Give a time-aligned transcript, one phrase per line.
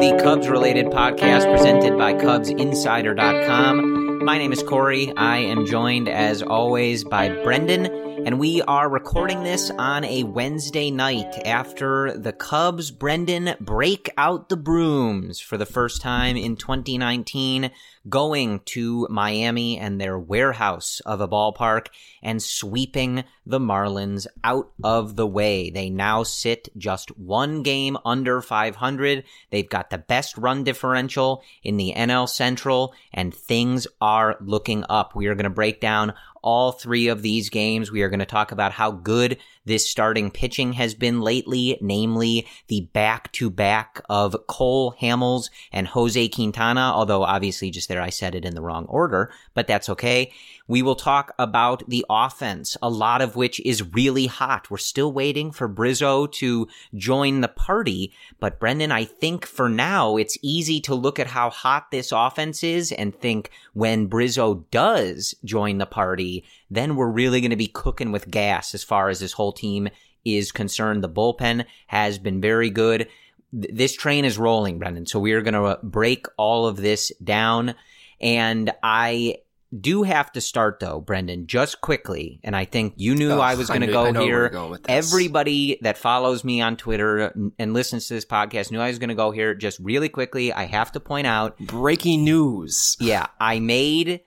[0.00, 4.24] The Cubs related podcast presented by CubsInsider.com.
[4.24, 5.12] My name is Corey.
[5.16, 7.86] I am joined, as always, by Brendan,
[8.28, 14.50] and we are recording this on a Wednesday night after the Cubs, Brendan, break out
[14.50, 17.70] the brooms for the first time in 2019,
[18.06, 21.86] going to Miami and their warehouse of a ballpark
[22.22, 25.70] and sweeping the Marlins out of the way.
[25.70, 29.24] They now sit just one game under 500.
[29.50, 35.14] They've got the best run differential in the NL Central, and things are looking up.
[35.14, 36.12] We are going to break down
[36.42, 37.90] all three of these games.
[37.90, 42.46] We are going to talk about how good this starting pitching has been lately, namely
[42.66, 48.10] the back to back of Cole Hamels and Jose Quintana, although obviously just there I
[48.10, 50.32] said it in the wrong order, but that's okay.
[50.66, 54.70] We will talk about the offense, a lot of which is really hot.
[54.70, 60.16] We're still waiting for Bryzzo to join the party, but Brendan, I think for now
[60.16, 65.34] it's easy to look at how hot this offense is and think when Bryzzo does
[65.44, 69.20] join the party, then we're really going to be cooking with gas as far as
[69.20, 69.88] this whole team
[70.24, 71.02] is concerned.
[71.02, 73.08] The bullpen has been very good.
[73.52, 75.06] This train is rolling, Brendan.
[75.06, 77.74] So we are going to uh, break all of this down.
[78.20, 79.36] And I
[79.80, 82.40] do have to start though, Brendan, just quickly.
[82.42, 84.48] And I think you knew Ugh, I was going to go I know where here.
[84.48, 84.80] going.
[84.88, 89.10] Everybody that follows me on Twitter and listens to this podcast knew I was going
[89.10, 89.54] to go here.
[89.54, 92.96] Just really quickly, I have to point out Breaking news.
[93.00, 94.20] yeah, I made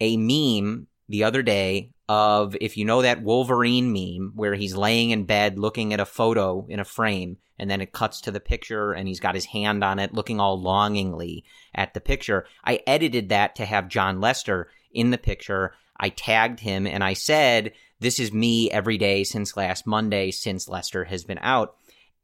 [0.00, 5.10] a meme the other day of if you know that Wolverine meme where he's laying
[5.10, 8.38] in bed looking at a photo in a frame and then it cuts to the
[8.38, 11.44] picture and he's got his hand on it looking all longingly
[11.74, 12.46] at the picture.
[12.64, 15.74] I edited that to have Jon Lester in the picture.
[15.98, 20.68] I tagged him and I said, this is me every day since last Monday since
[20.68, 21.74] Lester has been out.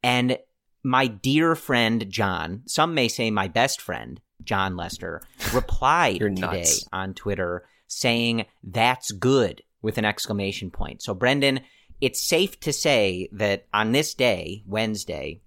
[0.01, 0.39] And
[0.81, 5.21] my dear friend Jon, some may say my best friend, Jon Lester,
[5.53, 11.01] replied today on Twitter saying, That's good with an exclamation point.
[11.01, 11.61] So, Brendan,
[12.01, 15.41] it's safe to say that on this day, Wednesday,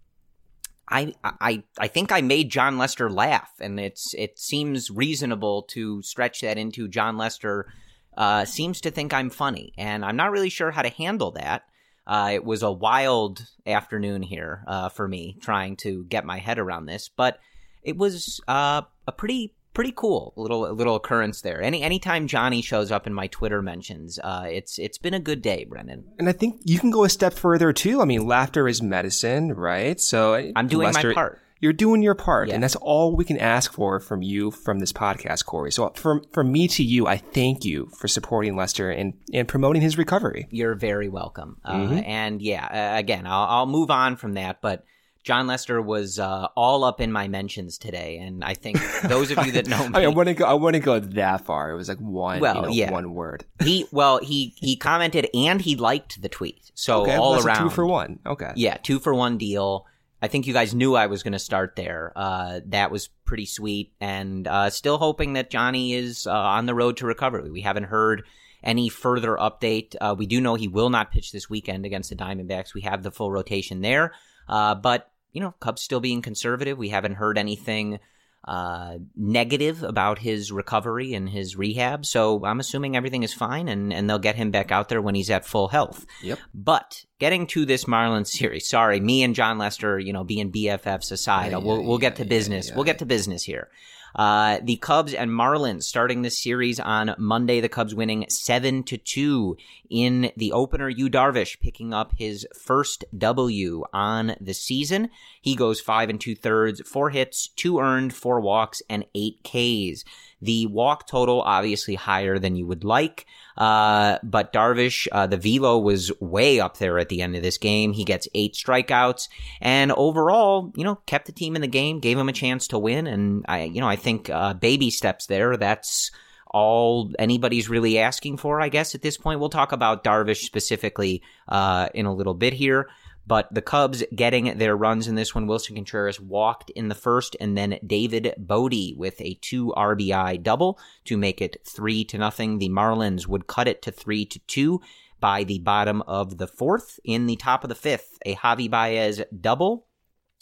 [0.91, 6.03] I, I I think I made Jon Lester laugh, and it's it seems reasonable to
[6.03, 7.73] stretch that into Jon Lester
[8.17, 11.63] uh, seems to think I'm funny, and I'm not really sure how to handle that.
[12.07, 16.59] Uh, it was a wild afternoon here uh, for me trying to get my head
[16.59, 17.39] around this, but
[17.85, 21.63] it was uh, a pretty pretty cool little little occurrence there.
[21.63, 25.43] Any anytime Johnny shows up in my Twitter mentions, uh, it's it's been a good
[25.43, 26.05] day, Brendan.
[26.19, 28.01] And I think you can go a step further too.
[28.01, 30.01] I mean, laughter is medicine, right?
[30.01, 31.39] So I'm doing my part.
[31.63, 32.55] You're doing your part, Yeah.
[32.55, 35.71] and that's all we can ask for from you from this podcast, Corey.
[35.71, 39.83] So from from me to you, I thank you for supporting Lester and and promoting
[39.83, 40.49] his recovery.
[40.51, 41.59] You're very welcome.
[41.63, 41.99] Uh, Mm-hmm.
[42.07, 42.65] and yeah,
[42.95, 44.85] uh, again, I'll, I'll move on from that, but.
[45.23, 49.45] Jon Lester was uh, all up in my mentions today, and I think those of
[49.45, 50.45] you that know me, I mean, I wouldn't go.
[50.47, 51.71] I wouldn't go that far.
[51.71, 52.91] It was like one, Well, you know, yeah.
[52.91, 53.45] one word.
[53.63, 57.63] he well he he commented and he liked the tweet, so Okay, all well, around
[57.65, 58.19] two for one.
[58.27, 59.87] Okay, Yeah, two for one deal.
[60.23, 62.13] I think you guys knew I was going to start there.
[62.15, 66.75] Uh, that was pretty sweet, and uh, still hoping that Johnny is uh, on the
[66.75, 67.51] road to recovery.
[67.51, 68.25] We haven't heard
[68.63, 69.97] any further update.
[69.99, 72.75] Uh, we do know he will not pitch this weekend against the Diamondbacks.
[72.75, 74.13] We have the full rotation there,
[74.51, 76.77] uh, but you know, Cubs still being conservative.
[76.77, 78.01] We haven't heard anything
[78.49, 82.05] uh, negative about his recovery and his rehab.
[82.05, 85.15] So I'm assuming everything is fine and, and they'll get him back out there when
[85.15, 86.05] he's at full health.
[86.23, 86.39] Yep.
[86.55, 91.13] But getting to this Marlins series, sorry, me and Jon Lester, you know, being BFFs
[91.13, 92.69] aside, Yeah, we'll, we'll get to business.
[92.71, 92.75] yeah.
[92.75, 93.69] We'll get to business here.
[94.15, 97.61] Uh, the Cubs and Marlins starting this series on Monday.
[97.61, 99.57] The Cubs winning seven to two
[99.89, 100.89] in the opener.
[100.89, 105.11] Yu Darvish picking up his first W on the season.
[105.41, 110.05] He goes five and two thirds, four hits, two earned, four walks, and eight Ks.
[110.43, 113.27] The walk total obviously higher than you would like,
[113.61, 117.59] uh, but Darvish, uh, the velo was way up there at the end of this
[117.59, 117.93] game.
[117.93, 119.29] He gets eight strikeouts,
[119.61, 122.79] and overall, you know, kept the team in the game, gave him a chance to
[122.79, 125.59] win, and I, you know, I think uh, baby steps there.
[125.59, 126.11] That's
[126.51, 129.41] all anybody's really asking for, I guess, at this point.
[129.41, 132.89] We'll talk about Darvish specifically uh, in a little bit here.
[133.31, 135.47] But the Cubs getting their runs in this one.
[135.47, 140.81] Willson Contreras walked in the first, and then David Bote with a two RBI double
[141.05, 142.59] to make it three to nothing.
[142.59, 144.81] The Marlins would cut it to three to two
[145.21, 146.99] by the bottom of the fourth.
[147.05, 149.87] In the top of the fifth, a Javy Baez double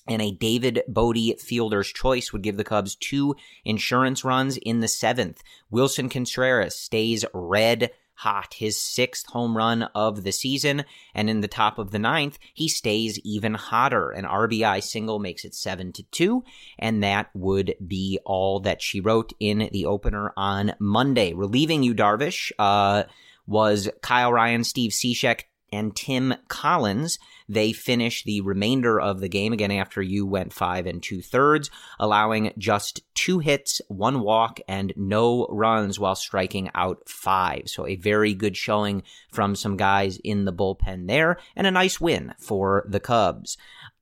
[0.07, 3.37] and a David Bote fielder's choice would give the Cubs two
[3.67, 5.43] insurance runs in the seventh.
[5.71, 10.85] Willson Contreras stays red hot, his sixth home run of the season.
[11.15, 14.11] And in the top of the ninth, he stays even hotter.
[14.11, 16.43] An RBI single makes it seven to two.
[16.81, 21.33] And that would be all that she wrote in the opener on Monday.
[21.33, 23.05] Relieving Yu, Darvish, uh,
[23.47, 25.43] was Kyle Ryan, Steve Cishek,
[25.73, 27.19] and Tim Collins.
[27.49, 31.71] They finish the remainder of the game again after Yu went five and two thirds,
[31.99, 37.63] allowing just two hits, one walk, and no runs while striking out five.
[37.67, 42.01] So a very good showing from some guys in the bullpen there, and a nice
[42.01, 43.57] win for the Cubs.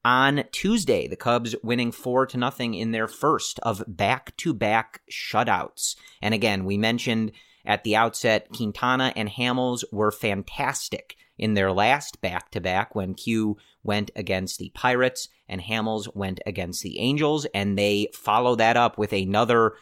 [0.05, 5.97] On Tuesday, the Cubs winning four to nothing in their first of back-to-back shutouts.
[6.23, 7.33] And again, we mentioned
[7.65, 13.15] at the outset, Quintana and Hamels were fantastic in their last back to back when
[13.15, 18.77] Q went against the Pirates and Hamels went against the Angels, and they follow that
[18.77, 19.75] up with another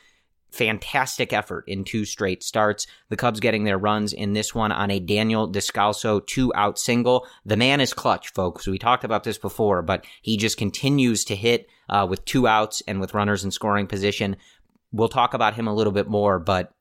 [0.50, 2.86] fantastic effort in two straight starts.
[3.08, 7.26] The Cubs getting their runs in this one on a Daniel Descalso two out single.
[7.44, 8.66] The man is clutch, folks.
[8.66, 12.82] We talked about this before, but he just continues to hit uh, with two outs
[12.86, 14.36] and with runners in scoring position.
[14.92, 16.72] We'll talk about him a little bit more, but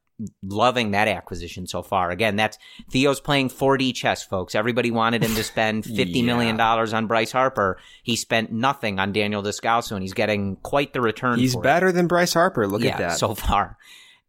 [0.41, 2.11] loving that acquisition so far.
[2.11, 2.57] Again, that's
[2.91, 4.55] Theo's playing 4D chess, folks.
[4.55, 7.77] Everybody wanted him to spend fifty million dollars on Bryce Harper.
[8.03, 11.39] He spent nothing on Daniel Descalso, and he's getting quite the return.
[11.39, 11.63] He's for it.
[11.63, 12.67] better than Bryce Harper.
[12.67, 13.17] Look yeah, at that.
[13.17, 13.77] so far.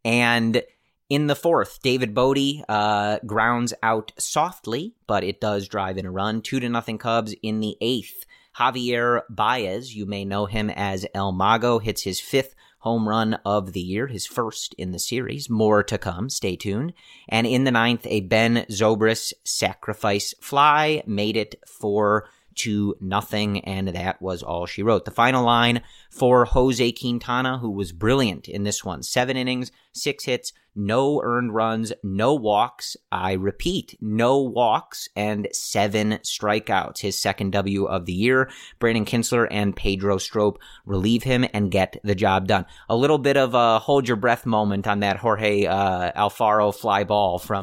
[0.05, 0.63] And
[1.09, 6.11] in the fourth, David Bote uh, grounds out softly, but it does drive in a
[6.11, 6.43] run.
[6.43, 8.25] Two to nothing Cubs in the eighth.
[8.59, 13.73] Javier Baez, you may know him as El Mago, hits his fifth home run of
[13.73, 15.49] the year, his first in the series.
[15.49, 16.29] More to come.
[16.29, 16.93] Stay tuned.
[17.31, 23.89] And in the ninth, a Ben Zobrist sacrifice fly made it for to nothing, and
[23.89, 25.07] that was all she wrote.
[25.07, 29.03] The final line for Jose Quintana, who was brilliant in this one.
[29.03, 32.97] Seven innings, six hits, no earned runs, no walks.
[33.13, 36.99] I repeat, no walks and seven strikeouts.
[37.01, 38.51] His second W of the year.
[38.79, 42.67] Brandon Kintzler and Pedro Strop relieve him and get the job done.
[42.89, 47.05] A little bit of a hold your breath moment on that Jorge uh, Alfaro fly
[47.05, 47.63] ball from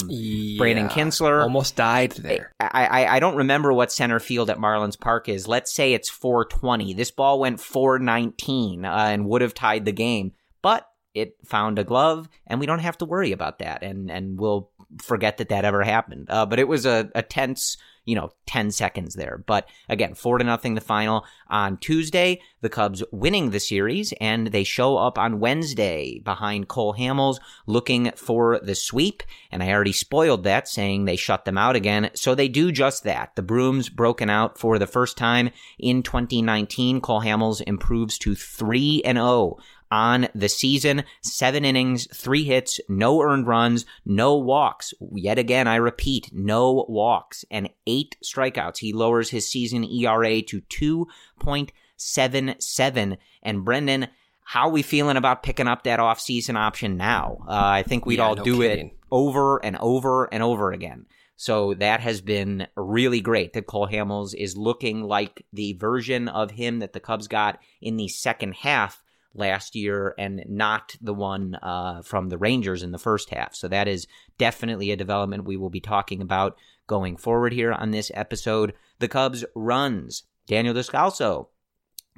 [0.58, 0.89] Brandon Yeah.
[0.89, 1.41] Kintzler.
[1.44, 2.51] almost died there.
[2.60, 5.48] I, I I don't remember what center field at Marlins Park is.
[5.48, 6.94] Let's say it's 420.
[6.94, 11.84] This ball went 419 uh, and would have tied the game, but it found a
[11.84, 14.70] glove, and we don't have to worry about that, and and we'll
[15.01, 16.27] forget that that ever happened.
[16.30, 19.44] Uh, but it was a, a tense, you know, 10 seconds there.
[19.46, 22.41] But again, four to nothing the final on Tuesday.
[22.62, 28.12] The Cubs winning the series, and they show up on Wednesday behind Cole Hamels, looking
[28.12, 29.24] for the sweep.
[29.51, 32.12] And I already spoiled that, saying they shut them out again.
[32.13, 33.36] So they do just that.
[33.36, 37.01] The Brooms broken out for the first time in 2019.
[37.01, 39.58] Cole Hamels improves to 3 and 0
[39.91, 41.03] on the season.
[41.21, 44.93] Seven innings, three hits, no earned runs, no walks.
[45.13, 48.77] Yet again, I repeat, no walks and eight strikeouts.
[48.77, 53.17] He lowers his season ERA to 2.77.
[53.43, 54.07] And Brendan,
[54.43, 57.38] how are we feeling about picking up that offseason option now?
[57.48, 58.88] Uh, I think we'd Yeah, all no do kidding.
[58.88, 61.05] it over and over and over again.
[61.36, 66.51] So that has been really great that Cole Hamels is looking like the version of
[66.51, 69.01] him that the Cubs got in the second half
[69.33, 73.55] last year and not the one uh, from the Rangers in the first half.
[73.55, 74.07] So that is
[74.38, 76.57] definitely a development we will be talking about
[76.88, 78.73] going forward here on this episode.
[79.00, 80.23] The Cubs runs.
[80.47, 81.47] Daniel Descalso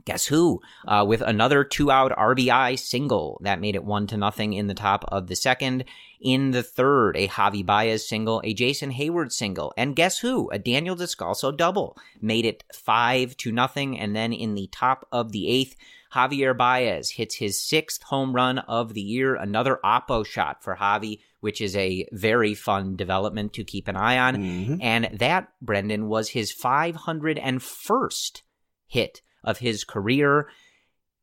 [0.05, 0.61] guess who?
[0.87, 4.73] Uh, with another two out RBI single that made it one to nothing in the
[4.73, 5.85] top of the second.
[6.19, 10.49] In the third, a Javy Baez single, a Jason Heyward single, and guess who?
[10.51, 13.99] A Daniel Descalso double made it five to nothing.
[13.99, 15.75] And then in the top of the eighth,
[16.13, 21.19] Javier Baez hits his sixth home run of the year, another Oppo shot for Javy,
[21.39, 24.35] which is a very fun development to keep an eye on.
[24.35, 24.75] Mm-hmm.
[24.81, 28.41] And that, Brendan, was his 501st
[28.85, 30.49] hit of his career.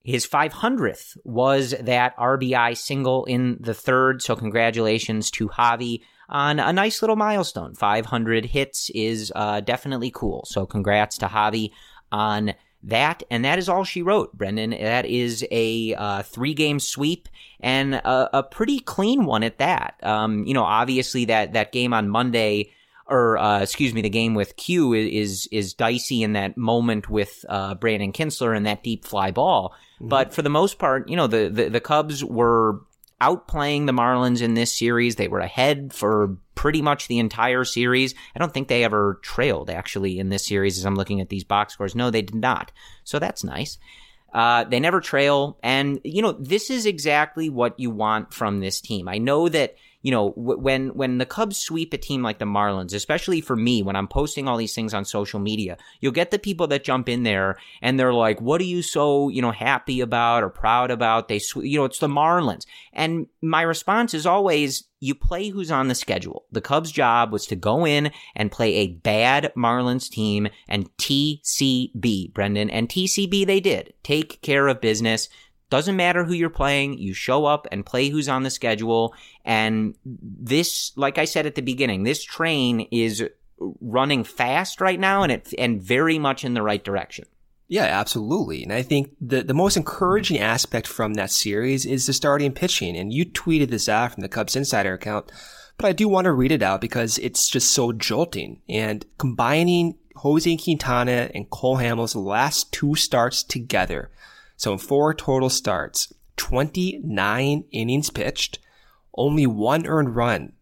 [0.02, 4.22] His 500th was that RBI single in the third.
[4.22, 7.74] So, congratulations to Javy on a nice little milestone.
[7.74, 10.44] 500 hits is uh, definitely cool.
[10.46, 11.70] So, congrats to Javy
[12.10, 12.54] on
[12.84, 13.22] that.
[13.30, 14.70] And that is all she wrote, Brendan.
[14.70, 17.28] That is a uh, three game sweep
[17.60, 19.96] and a, a, pretty clean one at that.
[20.02, 22.72] Um, you know, obviously, that, that game on Monday
[23.10, 27.44] or uh, excuse me, the game with Q is is dicey in that moment with
[27.48, 29.74] uh, Brandon Kintzler and that deep fly ball.
[29.96, 30.08] Mm-hmm.
[30.08, 32.80] But for the most part, you know, the, the, the Cubs were
[33.20, 35.16] outplaying the Marlins in this series.
[35.16, 38.14] They were ahead for pretty much the entire series.
[38.36, 41.42] I don't think they ever trailed actually in this series as I'm looking at these
[41.42, 41.94] box scores.
[41.94, 42.70] No, they did not.
[43.02, 43.78] So that's nice.
[44.34, 45.58] Uh, they never trail.
[45.62, 49.08] And, you know, this is exactly what you want from this team.
[49.08, 52.94] I know that you know, when when the Cubs sweep a team like the Marlins,
[52.94, 56.38] especially for me, when I'm posting all these things on social media, you'll get the
[56.38, 60.00] people that jump in there and they're like, "What are you so you know happy
[60.00, 62.64] about or proud about?" They, sw- you know, it's the Marlins,
[62.94, 67.46] and my response is always, "You play who's on the schedule." The Cubs' job was
[67.46, 73.60] to go in and play a bad Marlins team and TCB, Brendan, and TCB they
[73.60, 73.92] did.
[74.02, 75.28] Take care of business.
[75.70, 79.14] Doesn't matter who you're playing, you show up and play who's on the schedule.
[79.44, 83.24] And this, like I said at the beginning, this train is
[83.80, 87.26] running fast right now and it and very much in the right direction.
[87.68, 88.64] Yeah, absolutely.
[88.64, 92.96] And I think the, the most encouraging aspect from that series is the starting pitching.
[92.96, 95.30] And you tweeted this out from the Cubs Insider account,
[95.76, 98.60] but I do want to read it out because it's just so jolting.
[98.68, 104.10] And combining Jose Quintana and Cole Hamels' last two starts together
[104.60, 108.58] so in four total starts, 29 innings pitched,
[109.16, 110.52] only one earned run,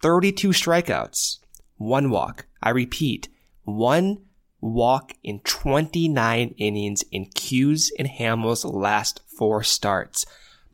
[0.00, 1.40] 32 strikeouts,
[1.76, 2.46] one walk.
[2.62, 3.28] I repeat,
[3.64, 4.24] one
[4.62, 10.24] walk in 29 innings in Q's and Hamels' last four starts.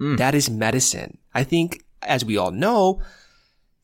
[0.00, 0.18] Mm.
[0.18, 1.18] That is medicine.
[1.34, 3.02] I think, as we all know,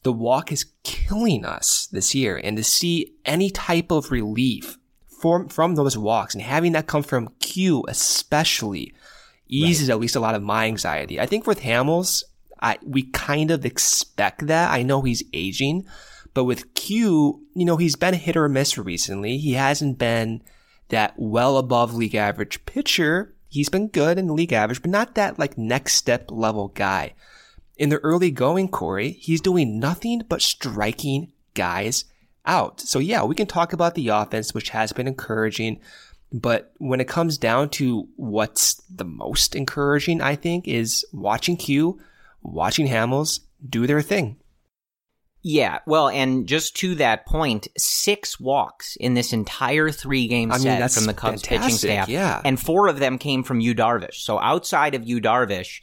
[0.04, 4.78] the walk is killing us this year and to see any type of relief
[5.20, 8.92] from, from those walks and having that come from Q especially
[9.48, 9.94] eases right.
[9.94, 11.20] at least a lot of my anxiety.
[11.20, 12.22] I think with Hamels,
[12.60, 14.70] I, we kind of expect that.
[14.70, 15.86] I know he's aging,
[16.34, 19.38] but with Q, you know, he's been hit or miss recently.
[19.38, 20.42] He hasn't been
[20.88, 23.34] that well above league average pitcher.
[23.48, 27.14] He's been good in the league average, but not that like next step level guy.
[27.76, 32.04] In the early going, Corey, he's doing nothing but striking guys
[32.46, 32.80] out.
[32.80, 35.80] So yeah, we can talk about the offense, which has been encouraging.
[36.32, 42.00] But when it comes down to what's the most encouraging, I think, is watching Q,
[42.42, 44.36] watching Hamels do their thing.
[45.48, 50.58] Yeah, well, and just to that point, six walks in this entire three game I
[50.58, 52.08] set from the Cubs pitching staff.
[52.08, 52.42] Yeah.
[52.44, 54.16] And four of them came from Yu Darvish.
[54.16, 55.82] So outside of Yu Darvish,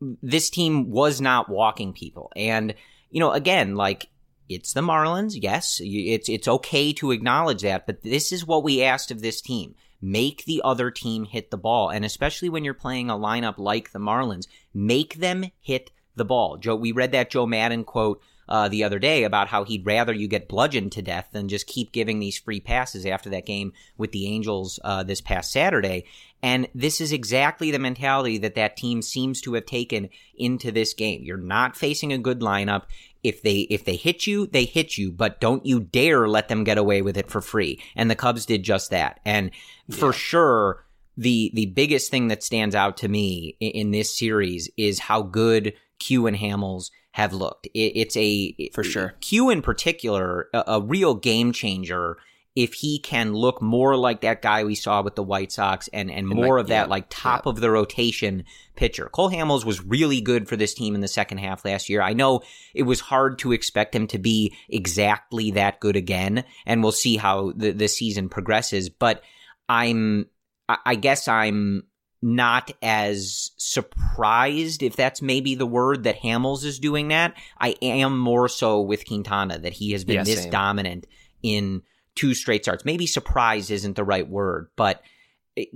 [0.00, 2.32] this team was not walking people.
[2.34, 2.74] And,
[3.10, 4.08] you know, again, like
[4.48, 5.38] it's the Marlins.
[5.40, 9.40] Yes, it's it's okay to acknowledge that, but this is what we asked of this
[9.40, 9.74] team.
[10.00, 13.92] Make the other team hit the ball, and especially when you're playing a lineup like
[13.92, 16.56] the Marlins, make them hit the ball.
[16.58, 20.12] Joe, we read that Joe Maddon quote uh, the other day about how he'd rather
[20.12, 23.72] you get bludgeoned to death than just keep giving these free passes after that game
[23.96, 26.04] with the Angels uh, this past Saturday.
[26.42, 30.94] And this is exactly the mentality that that team seems to have taken into this
[30.94, 31.22] game.
[31.24, 32.84] You're not facing a good lineup.
[33.22, 36.64] If they if they hit you, they hit you, but don't you dare let them
[36.64, 37.80] get away with it for free.
[37.94, 39.20] And the Cubs did just that.
[39.24, 39.50] And
[39.88, 39.96] yeah.
[39.96, 40.84] for sure,
[41.16, 45.22] the the biggest thing that stands out to me in, in this series is how
[45.22, 47.66] good Q and Hamels have looked.
[47.74, 52.18] It, it's a for sure Q in particular, a, a real game changer
[52.56, 56.10] if he can look more like that guy we saw with the White Sox and,
[56.10, 57.50] and And more like- of that yeah, like top yeah.
[57.50, 58.44] of the rotation
[58.76, 59.08] pitcher.
[59.12, 62.00] Cole Hamels was really good for this team in the second half last year.
[62.02, 62.40] I know
[62.74, 67.16] it was hard to expect him to be exactly that good again, and we'll see
[67.18, 69.22] how the, the season progresses, but
[69.68, 70.26] I'm
[70.68, 71.84] I I guess I'm
[72.22, 77.34] not as surprised if that's maybe the word that Hamels is doing that.
[77.58, 80.50] I am more so with Quintana that he has been Yeah, this same.
[80.50, 81.06] dominant
[81.42, 81.82] in
[82.16, 82.84] two straight starts.
[82.84, 85.02] Maybe surprise isn't the right word, but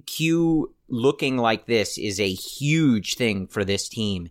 [0.07, 4.29] Q looking like this is a huge thing for this team.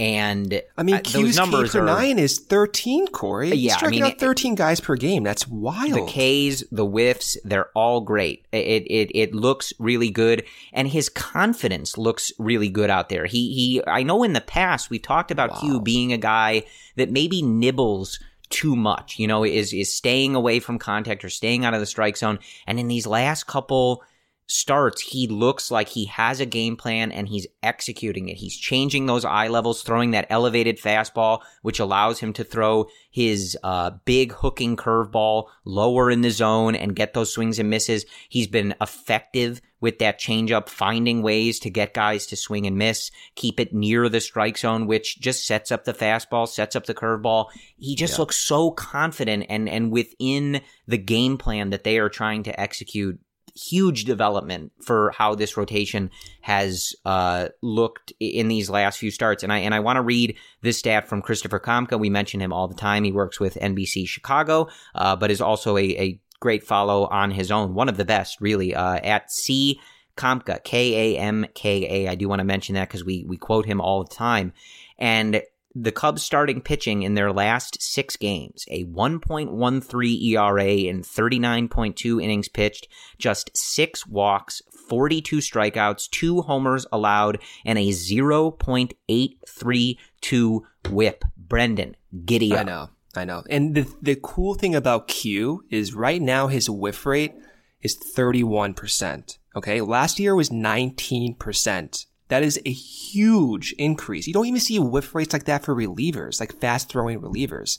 [0.00, 3.50] And I mean, uh, Q's K per nine is 13, Corey.
[3.50, 5.22] He's Yeah, I mean, out 13 guys per game.
[5.22, 5.92] That's wild.
[5.92, 8.44] the K's, the whiffs, they're all great.
[8.50, 13.26] It, it it looks really good, and his confidence looks really good out there.
[13.26, 13.82] He he.
[13.86, 16.64] I know in the past we talked about Q being a guy
[16.96, 18.18] that maybe nibbles
[18.54, 19.18] too much.
[19.18, 22.38] You know, is is staying away from contact or staying out of the strike zone.
[22.68, 24.04] And in these last couple
[24.46, 28.36] starts, he looks like he has a game plan and he's executing it.
[28.36, 33.58] He's changing those eye levels, throwing that elevated fastball, which allows him to throw his
[33.64, 38.06] uh, big hooking curveball lower in the zone and get those swings and misses.
[38.28, 43.10] He's been effective with that changeup, finding ways to get guys to swing and miss,
[43.34, 46.94] keep it near the strike zone, which just sets up the fastball, sets up the
[46.94, 47.48] curveball.
[47.76, 52.44] He just looks so confident and, and within the game plan that they are trying
[52.44, 53.20] to execute
[53.54, 56.10] huge development for how this rotation
[56.40, 59.42] has uh, looked in these last few starts.
[59.42, 62.00] And I and I want to read this stat from Christopher Kamka.
[62.00, 63.04] We mention him all the time.
[63.04, 67.50] He works with NBC Chicago, uh, but is also a, a great follow on his
[67.50, 67.72] own.
[67.72, 69.80] One of the best, really, uh, at C.
[70.14, 72.10] Kamka, K A M K A.
[72.10, 74.52] I do want to mention that because we we quote him all the time.
[74.98, 75.40] And
[75.74, 82.48] the Cubs starting pitching in their last six games, a 1.13 ERA in 39.2 innings
[82.48, 90.60] pitched, just six walks, 42 strikeouts, two homers allowed, and a 0.832
[90.90, 91.24] whip.
[91.36, 92.60] Brendan, giddy up.
[92.60, 93.42] I know, I know.
[93.48, 97.34] And the the cool thing about Q is right now his whiff rate
[97.82, 99.38] is 31%.
[99.56, 99.80] Okay.
[99.80, 102.06] Last year was 19%.
[102.28, 104.26] That is a huge increase.
[104.26, 107.78] You don't even see whiff rates like that for relievers, like fast throwing relievers.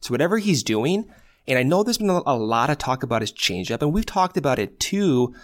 [0.00, 1.08] So whatever he's doing,
[1.46, 4.36] and I know there's been a lot of talk about his changeup, and we've talked
[4.36, 5.34] about it too,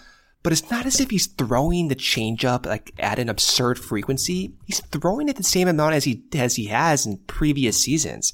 [0.41, 4.53] but it's not as if he's throwing the changeup like at an absurd frequency.
[4.65, 8.33] He's throwing it the same amount as he as he has in previous seasons.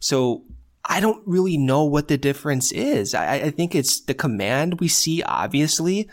[0.00, 0.44] So
[0.84, 3.14] I don't really know what the difference is.
[3.14, 6.08] I, I think it's the command we see, obviously.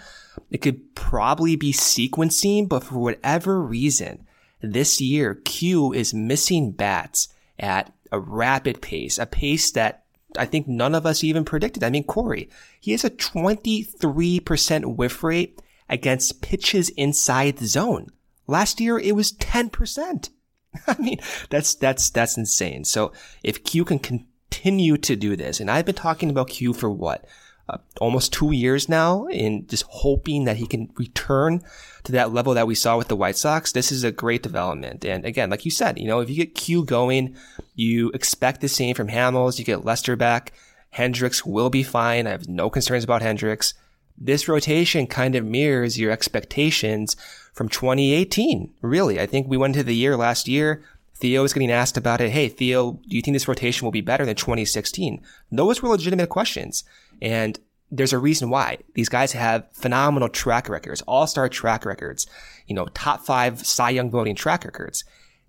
[0.49, 4.25] It could probably be sequencing, but for whatever reason,
[4.61, 7.27] this year, Q is missing bats
[7.59, 10.03] at a rapid pace, a pace that
[10.37, 11.83] I think none of us even predicted.
[11.83, 18.07] I mean, Corey, he has a 23% whiff rate against pitches inside the zone.
[18.47, 20.29] Last year, it was 10%.
[20.87, 22.83] I mean, that's, that's, that's insane.
[22.83, 23.11] So
[23.43, 27.25] if Q can continue to do this, and I've been talking about Q for what?
[27.69, 31.61] Uh, almost two years now in just hoping that he can return
[32.03, 33.71] to that level that we saw with the White Sox.
[33.71, 35.05] This is a great development.
[35.05, 37.35] And again, like you said, you know, if you get Q going,
[37.75, 39.57] you expect the same from Hamels.
[39.57, 40.51] You get Lester back.
[40.89, 42.27] Hendricks will be fine.
[42.27, 43.73] I have no concerns about Hendricks.
[44.17, 47.15] This rotation kind of mirrors your expectations
[47.53, 48.73] from 2018.
[48.81, 50.83] Really, I think we went into the year last year.
[51.15, 52.31] Theo was getting asked about it.
[52.31, 55.21] Hey, Theo, do you think this rotation will be better than 2016?
[55.51, 56.83] Those were legitimate questions.
[57.21, 57.59] And
[57.91, 58.77] there's a reason why.
[58.95, 62.25] These guys have phenomenal track records, all-star track records,
[62.65, 65.03] you know, top five Cy Young voting track records.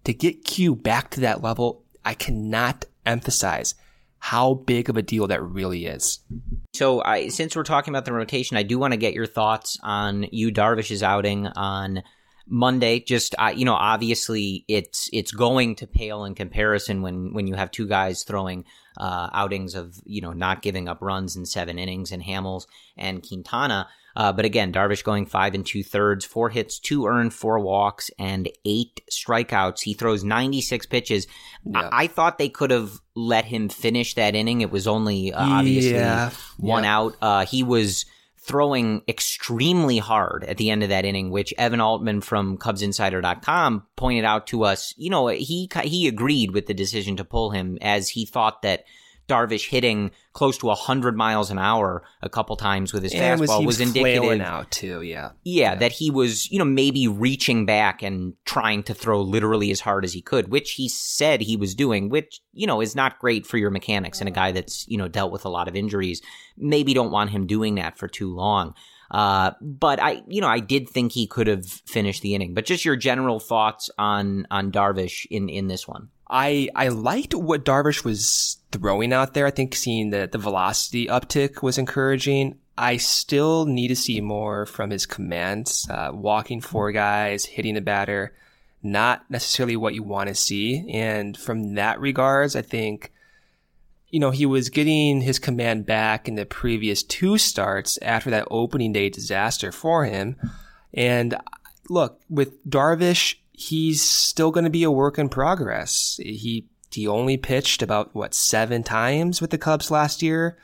[0.05, 3.75] To get Q back to that level, I cannot emphasize
[4.25, 6.21] how big of a deal that really is.
[6.75, 9.77] So, I, since we're talking about the rotation, I do want to get your thoughts
[9.83, 12.05] on Yu Darvish's outing on
[12.47, 13.01] Monday.
[13.01, 17.55] Just uh, you know, obviously it's it's going to pale in comparison when when you
[17.55, 18.65] have two guys throwing
[18.97, 23.27] uh, outings of you know not giving up runs in seven innings, and Hamels and
[23.27, 23.89] Quintana.
[24.17, 28.11] Uh, but again, Darvish going five and two thirds, four hits, two earned, four walks,
[28.19, 29.81] and eight strikeouts.
[29.83, 31.27] He throws 96 pitches.
[31.65, 31.89] Yeah.
[31.93, 34.61] I-, I thought they could have let him finish that inning.
[34.61, 36.31] It was only uh, obviously Yeah.
[36.59, 36.97] one Yeah.
[36.99, 37.17] out.
[37.23, 38.05] Uh, he was
[38.45, 44.25] throwing extremely hard at the end of that inning, which Evan Altman from CubsInsider.com pointed
[44.25, 44.95] out to us.
[44.97, 48.85] You know, he he agreed with the decision to pull him as he thought that
[49.29, 53.51] Darvish hitting close to 100 miles an hour a couple times with his And was,
[53.51, 54.41] fastball he was, was indicative.
[54.41, 55.03] out too.
[55.03, 55.31] Yeah.
[55.45, 59.81] Yeah, that he was, you know, maybe reaching back and trying to throw literally as
[59.81, 63.19] hard as he could, which he said he was doing, which, you know, is not
[63.19, 65.77] great for your mechanics and a guy that's, you know, dealt with a lot of
[65.77, 66.23] injuries.
[66.57, 68.75] Maybe don't want him doing that for too long.
[69.11, 72.55] Uh, but I, you know, I did think he could have finished the inning.
[72.55, 76.09] But just your general thoughts on on Darvish in in this one.
[76.33, 79.47] I I liked what Darvish was throwing out there.
[79.47, 82.59] I think seeing the the velocity uptick was encouraging.
[82.77, 87.83] I still need to see more from his commands, uh, walking four guys, hitting the
[87.83, 88.35] batter,
[88.83, 90.91] not necessarily what you want to see.
[90.91, 93.13] And from that regards, I think,
[94.09, 98.49] you know, he was getting his command back in the previous two starts after that
[98.51, 100.37] opening day disaster for him.
[100.95, 101.37] And
[101.91, 103.35] look, with Darvish,
[103.69, 106.19] he's still going to be a work in progress.
[106.23, 110.59] He he only pitched about what seven times with the Cubs last year.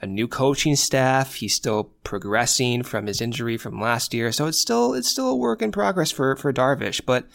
[0.00, 1.34] A new coaching staff.
[1.34, 5.36] He's still progressing from his injury from last year, so it's still it's still a
[5.36, 7.00] work in progress for for Darvish.
[7.06, 7.26] But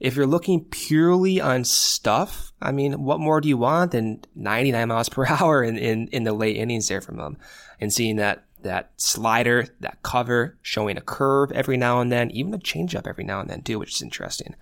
[0.00, 4.88] if you're looking purely on stuff, I mean, what more do you want than 99
[4.88, 7.38] miles per hour in, in, in the late innings there from him?
[7.80, 12.54] And seeing that, that slider, that cover, showing a curve every now and then, even
[12.54, 14.54] a changeup every now and then too, which is interesting.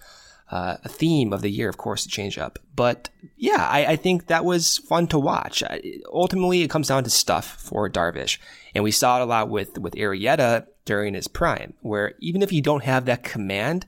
[0.51, 2.57] Uh, a theme of the year, of course, the changeup.
[2.77, 5.63] But yeah, I, I think that was fun to watch.
[5.63, 8.39] I, ultimately, it comes down to stuff for Darvish.
[8.75, 12.53] And we saw it a lot with, with Arrieta during his prime, where even if
[12.53, 13.87] you don't have that command,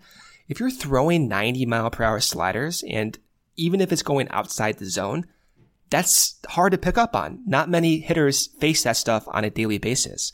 [0.48, 3.18] if you're throwing 90 mile per hour sliders and
[3.56, 5.26] even if it's going outside the zone,
[5.90, 7.40] that's hard to pick up on.
[7.46, 10.32] Not many hitters face that stuff on a daily basis.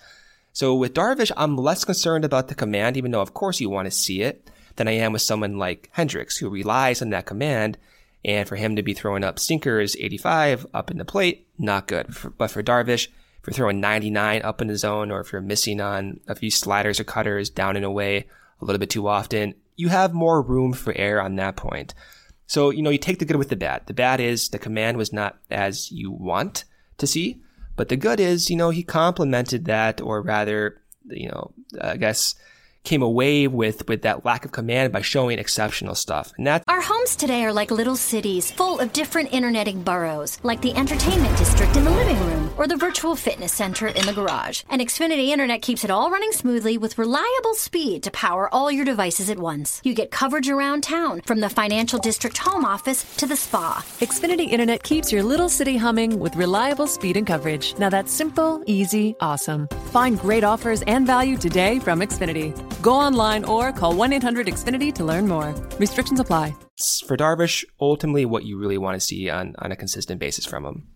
[0.53, 3.87] So with Darvish, I'm less concerned about the command, even though of course you want
[3.87, 7.79] to see it, than I am with someone like Hendricks, who relies on that command.
[8.25, 12.15] And for him to be throwing up sinkers 85 up in the plate, not good.
[12.39, 15.81] But for Darvish, if you're throwing 99 up in the zone, or if you're missing
[15.81, 18.29] on a few sliders or cutters down and away
[18.61, 21.95] a little bit too often, you have more room for error on that point.
[22.53, 23.87] So, you know, you take the good with the bad.
[23.87, 26.65] The bad is the command was not as you want
[26.99, 27.41] to see,
[27.77, 32.35] but the good is, you know, he complemented that, or rather, you know, I guess
[32.85, 36.33] came away with with that lack of command by showing exceptional stuff.
[36.37, 40.61] And that Our homes today are like little cities full of different interneting boroughs, like
[40.61, 44.63] the entertainment district in the living room or the virtual fitness center in the garage.
[44.69, 48.85] And Xfinity Internet keeps it all running smoothly with reliable speed to power all your
[48.85, 49.81] devices at once.
[49.85, 53.85] You get coverage around town, from the financial district home office to the spa.
[54.01, 57.75] Xfinity Internet keeps your little city humming with reliable speed and coverage.
[57.79, 59.69] Now that's simple, easy, awesome.
[59.93, 62.53] Find great offers and value today from Xfinity.
[62.81, 65.55] Go online or call 1 800 Xfinity to learn more.
[65.79, 66.55] Restrictions apply.
[67.07, 70.65] for Darvish, ultimately what you really want to see on, on a consistent basis from
[70.65, 70.89] him.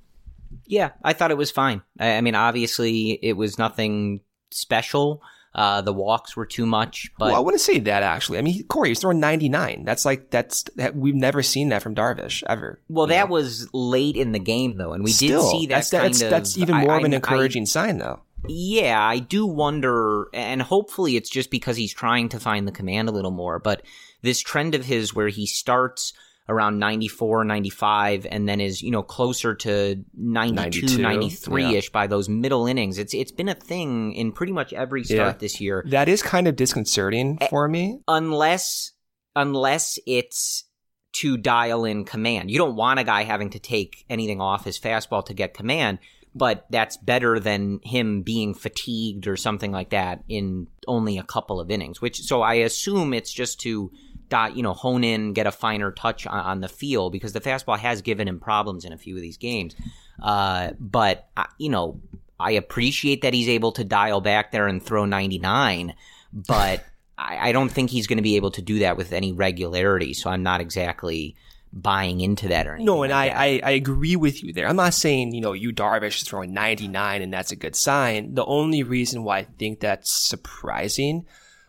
[0.66, 1.82] Yeah, I thought it was fine.
[2.00, 5.22] I, I mean, obviously, it was nothing special.
[5.54, 8.36] Uh, the walks were too much, but well, I wouldn't say that actually.
[8.38, 9.84] I mean, Corey, he's throwing 99.
[9.84, 12.78] That's like, that's, that, we've never seen that from Darvish ever.
[12.88, 13.32] well, that know?
[13.32, 16.20] was late in the game though, and we Still, did see that that's, kind that's,
[16.22, 16.30] of.
[16.30, 18.20] that's even I- more of an I- I- encouraging sign though.
[18.48, 23.08] Yeah, I do wonder, and hopefully it's just because he's trying to find the command
[23.08, 23.82] a little more, but
[24.22, 26.12] this trend of his where he starts
[26.48, 32.28] around 94, 95, and then is, you know, closer to 92, 92, 93-ish by those
[32.28, 32.98] middle innings.
[32.98, 35.32] It's It's been a thing in pretty much every start Yeah.
[35.38, 35.84] this year.
[35.88, 37.98] That is kind of disconcerting Eh, for me.
[38.06, 38.92] unless
[39.34, 40.64] unless it's
[41.12, 42.50] to dial in command.
[42.50, 45.98] You don't want a guy having to take anything off his fastball to get command,
[46.36, 51.58] but that's better than him being fatigued or something like that in only a couple
[51.58, 52.02] of innings.
[52.02, 53.90] Which so I assume it's just to
[54.28, 57.40] dot you know hone in, get a finer touch on, on the feel because the
[57.40, 59.74] fastball has given him problems in a few of these games.
[60.22, 62.00] Uh, but uh, you know.
[62.38, 65.94] I appreciate that he's able to dial back there and throw 99,
[66.34, 66.84] but
[67.16, 70.12] I, I don't think he's going to be able to do that with any regularity.
[70.12, 71.34] So I'm not exactly
[71.72, 72.86] buying into that or anything.
[72.86, 73.44] No, and like I.
[73.56, 74.66] I, I agree with you there.
[74.68, 78.34] I'm not saying, you know, Yu Darvish is throwing 99 and that's a good sign.
[78.34, 80.10] The only reason why I think that's
[80.56, 81.26] surprising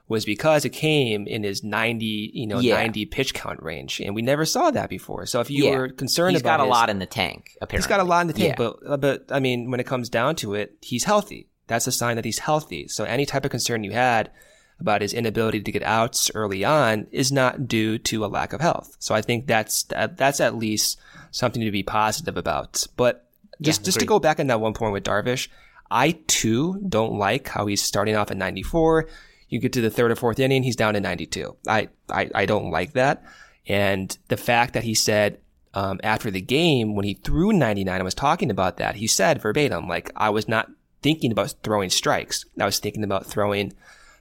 [0.10, 2.76] was because it came in his 90, you know, Yeah.
[2.76, 4.00] 90 pitch count range.
[4.00, 5.26] And we never saw that before.
[5.26, 5.72] So if you Yeah.
[5.78, 7.52] were concerned he's about He's got a his- lot in the tank.
[7.62, 8.56] Apparently, He's got a lot in the tank, Yeah.
[8.56, 11.50] but, uh, but I mean, when it comes down to it, he's healthy.
[11.68, 12.88] That's a sign that he's healthy.
[12.88, 14.32] So any type of concern you had
[14.80, 18.62] about his inability to get outs early on is not due to a lack of
[18.62, 18.96] health.
[19.00, 21.00] So I think that's that's at least
[21.32, 22.86] something to be positive about.
[22.96, 23.28] But
[23.62, 25.48] just Yeah, just to go back on that one point with Darvish,
[25.90, 29.08] I too don't like how he's starting off at 94.
[29.50, 31.56] You get to the third or fourth inning, he's down to 92.
[31.68, 33.24] I I, I don't like that.
[33.68, 35.40] And the fact that he said
[35.74, 39.42] um, after the game when he threw 99 and was talking about that, he said
[39.42, 40.70] verbatim, like, I was not
[41.02, 42.46] thinking about throwing strikes.
[42.60, 43.74] I was thinking about throwing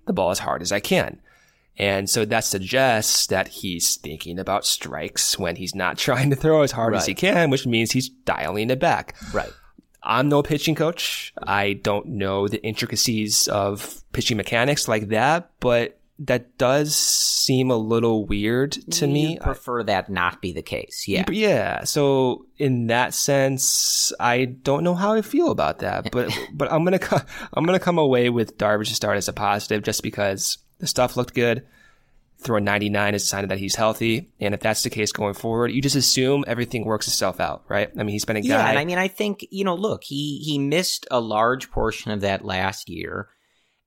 [0.07, 1.21] the ball as hard as I can.
[1.79, 6.63] And so that suggests that he's thinking about strikes when he's not trying to throw
[6.63, 6.99] as hard Right.
[7.01, 9.15] as he can, which means he's dialing it back.
[9.35, 9.53] Right.
[10.03, 11.35] I'm no pitching coach.
[11.43, 17.77] I don't know the intricacies of pitching mechanics like that, but that does seem a
[17.77, 19.35] little weird to me.
[19.35, 21.07] You prefer that not be the case.
[21.07, 21.25] Yeah.
[21.31, 21.85] Yeah.
[21.85, 26.85] So in that sense, I don't know how I feel about that, but but I'm
[26.85, 27.01] gonna
[27.53, 31.35] I'm gonna come away with Darvish's start as a positive just because the stuff looked
[31.35, 31.67] good.
[32.39, 35.33] Throw a 99 is a sign that he's healthy, and if that's the case going
[35.33, 37.91] forward, you just assume everything works itself out, right?
[37.99, 38.49] I mean, he's been a guy.
[38.49, 42.11] Yeah, and I mean, I think you know, look, he he missed a large portion
[42.11, 43.31] of that last year,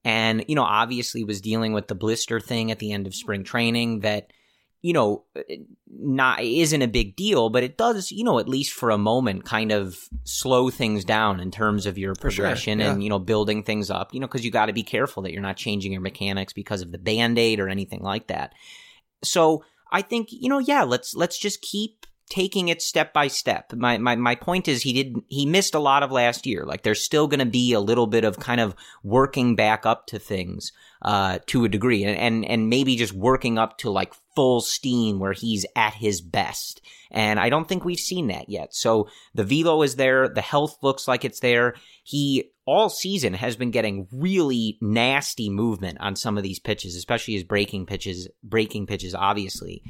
[0.04, 3.44] and you know, obviously was dealing with the blister thing at the end of spring
[3.44, 4.32] training that
[4.82, 5.42] you know uh,
[5.92, 9.46] not isn't a big deal, but it does you know at least for a moment
[9.46, 12.92] kind of slow things down in terms of your For sure, progression yeah.
[12.92, 14.14] and you know building things up.
[14.14, 16.82] You know, because you got to be careful that you're not changing your mechanics because
[16.82, 18.54] of the band aid or anything like that.
[19.24, 23.74] So I think you know, yeah, let's let's just keep taking it step by step.
[23.74, 26.63] My my my point is he did he missed a lot of last year.
[26.65, 30.08] Like there's still going to be a little bit of kind of working back up
[30.08, 34.13] to things uh to a degree and and and maybe just working up to like
[34.36, 36.82] full steam where he's at his best.
[37.12, 38.76] And I don't think we've seen that yet.
[38.76, 41.76] So the velo is there, the health looks like it's there.
[42.04, 47.34] He all season has been getting really nasty movement on some of these pitches, especially
[47.34, 49.82] his breaking pitches, breaking pitches obviously.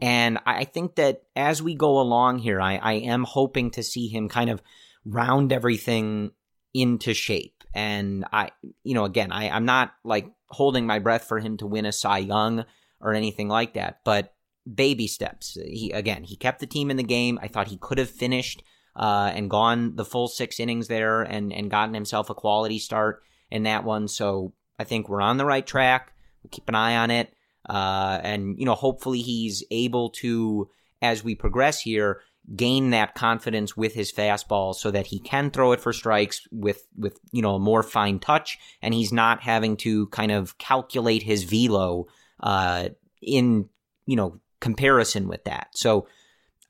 [0.00, 4.08] And I think that as we go along here, I, I am hoping to see
[4.08, 4.62] him kind of
[5.04, 6.32] round everything
[6.72, 7.64] into shape.
[7.74, 8.50] And I,
[8.84, 11.92] you know, again, I, I'm not like holding my breath for him to win a
[11.92, 12.64] Cy Young
[13.00, 14.34] or anything like that, but
[14.72, 15.56] baby steps.
[15.60, 17.38] He, again, he kept the team in the game.
[17.42, 18.62] I thought he could have finished,
[18.96, 23.22] uh, and gone the full six innings there and, and gotten himself a quality start
[23.50, 24.08] in that one.
[24.08, 26.12] So I think we're on the right track.
[26.42, 27.32] We'll keep an eye on it.
[27.68, 30.68] Uh, and, you know, hopefully he's able to,
[31.00, 32.20] as we progress here,
[32.56, 36.86] gain that confidence with his fastball so that he can throw it for strikes with,
[36.96, 38.58] with, you know, a more fine touch.
[38.80, 42.06] And he's not having to kind of calculate his velo,
[42.40, 42.88] uh,
[43.20, 43.68] in,
[44.06, 45.68] you know, comparison with that.
[45.74, 46.08] So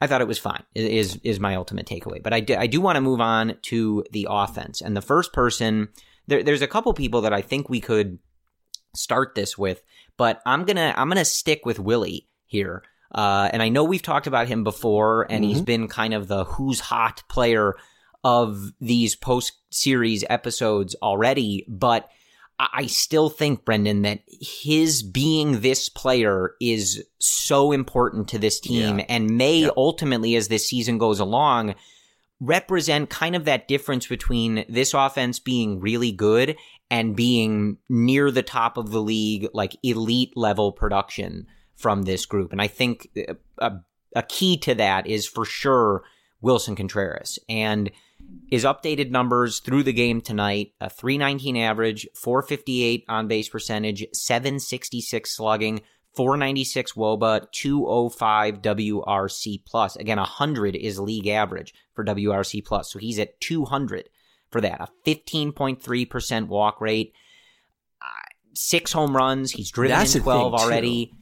[0.01, 2.23] I thought it was fine, is, is my ultimate takeaway.
[2.23, 4.81] But I do, I do want to move on to the offense.
[4.81, 5.89] And the first person,
[6.27, 8.19] there, there's a couple people that I think we could
[8.95, 9.83] start this with,
[10.19, 12.83] but I'm gonna I'm gonna stick with Willie here.
[13.11, 16.45] Uh, and I know we've talked about him before, and he's been kind of the
[16.45, 17.75] who's hot player
[18.23, 21.65] of these post series episodes already.
[21.69, 22.11] But
[22.59, 28.61] I I still think, Brendan, that his being this player is so important to this
[28.61, 31.77] team and may ultimately, as this season goes along,
[32.41, 36.57] represent kind of that difference between this offense being really good
[36.91, 41.47] and being near the top of the league, like elite level production
[41.77, 42.53] from this group.
[42.53, 43.73] And I think uh, a,
[44.17, 46.03] a key to that is for sure
[46.43, 47.39] Willson Contreras.
[47.49, 47.91] And
[48.51, 55.37] his updated numbers through the game tonight a 319 average, 458 on base percentage, 766
[55.37, 55.83] slugging,
[56.19, 63.21] 496 woba 205 wrc plus again 100 is league average for wrc plus so he's
[63.21, 64.09] at 200
[64.51, 67.13] for that a 15.3% walk rate
[68.03, 68.07] uh,
[68.55, 70.65] six home runs he's driven That's in 12 thing, too.
[70.65, 71.13] already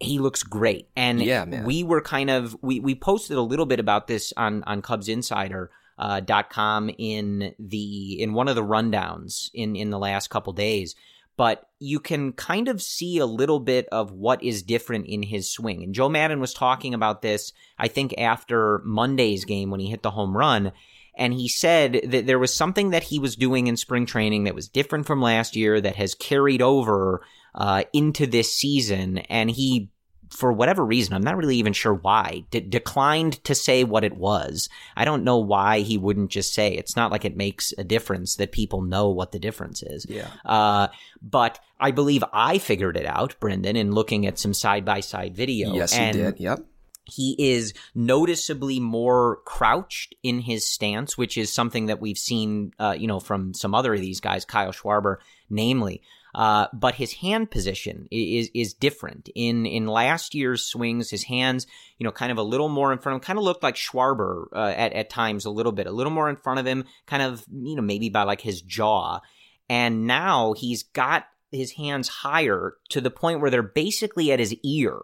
[0.00, 1.64] he looks great and Yeah, man.
[1.64, 5.08] we were kind of we, we posted a little bit about this on on cubs
[5.08, 10.28] insider uh, dot com in the in one of the rundowns in in the last
[10.30, 10.94] couple days
[11.36, 15.50] but you can kind of see a little bit of what is different in his
[15.50, 15.82] swing.
[15.82, 20.02] And Joe Maddon was talking about this, I think, after Monday's game when he hit
[20.02, 20.72] the home run.
[21.14, 24.54] And he said that there was something that he was doing in spring training that
[24.54, 27.22] was different from last year that has carried over
[27.54, 29.18] uh, into this season.
[29.18, 29.90] And he,
[30.30, 34.16] for whatever reason, I'm not really even sure why, de- declined to say what it
[34.16, 34.70] was.
[34.96, 36.72] I don't know why he wouldn't just say.
[36.72, 40.06] It's not like it makes a difference that people know what the difference is.
[40.08, 40.28] Yeah.
[40.46, 40.88] Uh,
[41.20, 45.36] but I believe I figured it out, Brendan, in looking at some side by side
[45.36, 45.74] video.
[45.74, 46.40] Yes, and you did.
[46.40, 46.64] Yep.
[47.04, 52.94] He is noticeably more crouched in his stance, which is something that we've seen, uh,
[52.96, 55.16] you know, from some other of these guys, Kyle Schwarber,
[55.50, 56.02] namely.
[56.34, 59.28] Uh, but his hand position is is different.
[59.34, 61.66] In in last year's swings, his hands,
[61.98, 63.74] you know, kind of a little more in front of him, kind of looked like
[63.74, 66.84] Schwarber uh, at at times a little bit, a little more in front of him,
[67.06, 69.20] kind of you know maybe by like his jaw.
[69.68, 74.54] And now he's got his hands higher to the point where they're basically at his
[74.62, 75.00] ear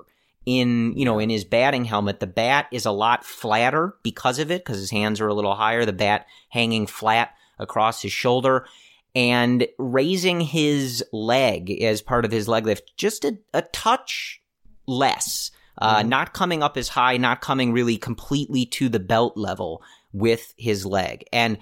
[0.48, 4.50] in, you know, in his batting helmet, the bat is a lot flatter because of
[4.50, 8.66] it, because his hands are a little higher, the bat hanging flat across his shoulder
[9.14, 14.40] and raising his leg as part of his leg lift just a, a touch
[14.86, 15.50] less.
[15.76, 16.08] Uh, mm-hmm.
[16.08, 19.82] not coming up as high, not coming really completely to the belt level
[20.14, 21.24] with his leg.
[21.30, 21.58] And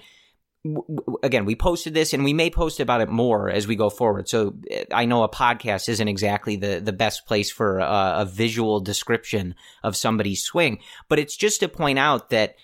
[1.23, 4.29] again, we posted this and we may post about it more as we go forward.
[4.29, 8.25] So eh, I know a podcast isn't exactly the, the best place for a, a
[8.25, 12.55] visual description of somebody's swing, but it's just to point out that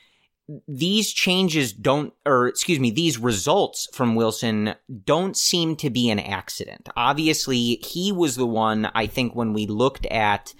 [0.68, 6.20] these changes don't, or excuse me, these results from Willson don't seem to be an
[6.20, 6.89] accident.
[6.98, 10.54] Obviously, he was the one, I think, when we looked at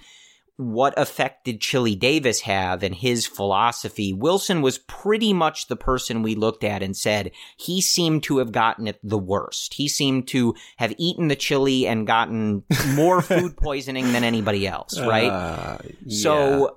[0.56, 4.12] what effect did Chili Davis have and his philosophy?
[4.12, 8.52] Willson was pretty much the person we looked at and said he seemed to have
[8.52, 9.74] gotten it the worst.
[9.74, 12.62] He seemed to have eaten the chili and gotten
[12.94, 15.30] more food poisoning than anybody else, right?
[15.30, 16.22] Uh, yeah.
[16.22, 16.76] So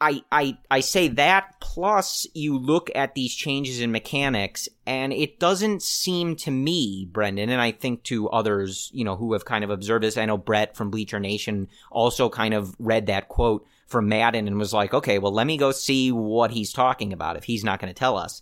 [0.00, 5.38] I, I, I say that plus you look at these changes in mechanics and it
[5.38, 9.62] doesn't seem to me, Brendan, and I think to others, you know, who have kind
[9.62, 10.16] of observed this.
[10.16, 14.58] I know Brett from Bleacher Nation also kind of read that quote from Maddon and
[14.58, 17.78] was like, okay, well, let me go see what he's talking about if he's not
[17.78, 18.40] going to tell us.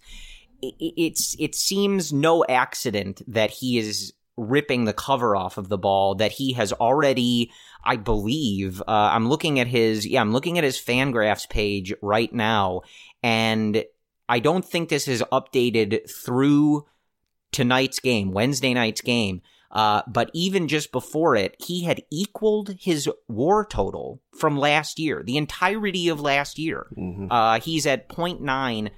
[0.62, 5.76] It, it's, it seems no accident that he is ripping the cover off of the
[5.76, 7.50] ball that he has already
[7.84, 8.80] I believe.
[8.82, 12.82] Uh, I'm looking at his, yeah, I'm looking at his Fangraphs page right now,
[13.22, 13.84] and
[14.28, 16.86] I don't think this is updated through
[17.52, 19.42] tonight's game, Wednesday night's game.
[19.70, 25.22] Uh, but even just before it, he had equaled his war total from last year,
[25.22, 26.86] the entirety of last year.
[26.96, 27.26] Mm-hmm.
[27.30, 28.90] Uh, he's at 0.9,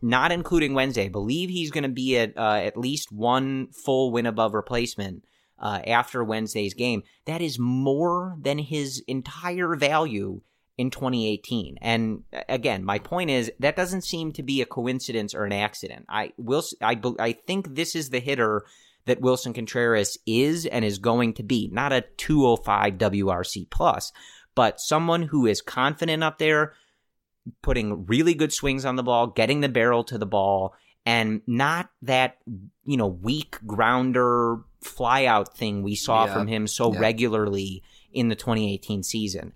[0.00, 1.08] not including Wednesday.
[1.08, 5.24] Believe he's going to be at uh, at least one full win above replacement
[5.58, 10.40] uh, after Wednesday's game, that is more than his entire value
[10.76, 11.78] in 2018.
[11.80, 16.06] And again, my point is that doesn't seem to be a coincidence or an accident.
[16.08, 18.64] I will, I, I think this is the hitter
[19.06, 21.68] that Willson Contreras is and is going to be.
[21.72, 24.12] Not a 205 WRC plus,
[24.54, 26.74] but someone who is confident up there,
[27.62, 30.74] putting really good swings on the ball, getting the barrel to the ball,
[31.06, 32.38] and not that
[32.84, 36.34] you know weak grounder flyout thing we saw yeah.
[36.34, 37.00] from him so yeah.
[37.00, 37.82] regularly
[38.12, 39.52] in the 2018 season.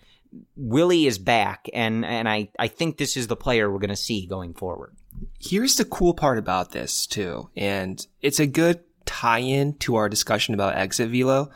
[0.57, 3.97] Willie is back, and and I I think this is the player we're going to
[3.97, 4.97] see going forward.
[5.39, 10.55] Here's the cool part about this too, and it's a good tie-in to our discussion
[10.55, 11.51] about exit velo.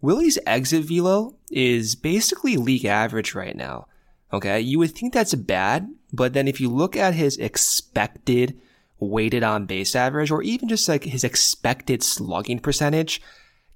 [0.00, 3.86] Willie's exit velo is basically league average right now.
[4.32, 8.58] Okay, you would think that's bad, but then if you look at his expected
[8.98, 13.20] weighted on base average or even just like his expected slugging percentage,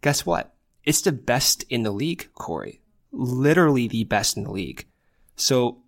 [0.01, 0.55] guess what?
[0.85, 2.81] It's the best in the league, Corey.
[3.13, 4.87] Literally the best in the league.
[5.35, 5.83] So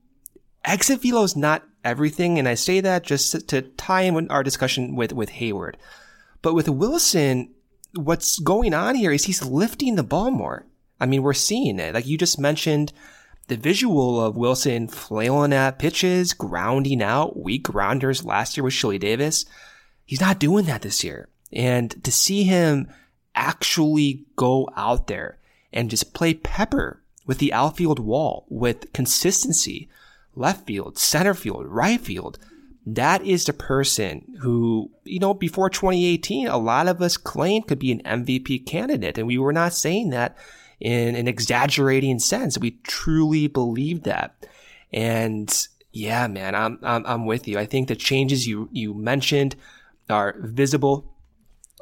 [0.64, 2.38] exit velo is not everything.
[2.38, 5.74] And I say that just to tie in with our discussion with, with Heyward.
[6.42, 7.50] But with Willson,
[7.94, 10.66] what's going on here is he's lifting the ball more.
[11.00, 11.94] I mean, we're seeing it.
[11.94, 12.92] Like you just mentioned,
[13.48, 18.98] the visual of Willson flailing at pitches, grounding out, weak grounders last year with Chili
[18.98, 19.44] Davis,
[20.04, 21.28] he's not doing that this year.
[21.52, 22.88] And to see him
[23.34, 25.38] actually go out there
[25.72, 29.88] and just play pepper with the outfield wall with consistency,
[30.34, 32.38] left field, center field, right field,
[32.86, 37.78] that is the person who, you know, before 2018, a lot of us claimed could
[37.78, 39.18] be an MVP candidate.
[39.18, 40.36] And we were not saying that
[40.80, 42.58] in an exaggerating sense.
[42.58, 44.46] We truly believe that.
[44.92, 45.54] And
[45.92, 47.58] yeah, man, I'm, I'm, I'm with you.
[47.58, 49.56] I think the changes you, you mentioned
[50.08, 51.12] are visible.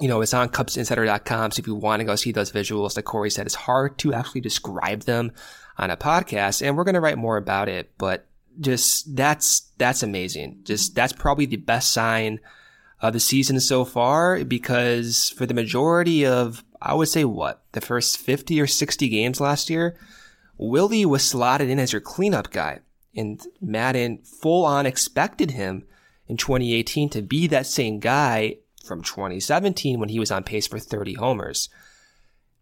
[0.00, 1.50] You know, it's on CubsInsider.com.
[1.52, 4.12] So if you want to go see those visuals, like Corey said, it's hard to
[4.12, 5.32] actually describe them
[5.78, 6.66] on a podcast.
[6.66, 8.26] And we're going to write more about it, but
[8.60, 10.60] just that's, that's amazing.
[10.64, 12.40] Just that's probably the best sign
[13.00, 17.80] of the season so far because for the majority of I would say what, the
[17.80, 19.96] first 50 or 60 games last year,
[20.58, 22.80] Willie was slotted in as your cleanup guy.
[23.14, 25.84] And Maddon full on expected him
[26.26, 30.78] in 2018 to be that same guy from 2017 when he was on pace for
[30.78, 31.68] 30 homers.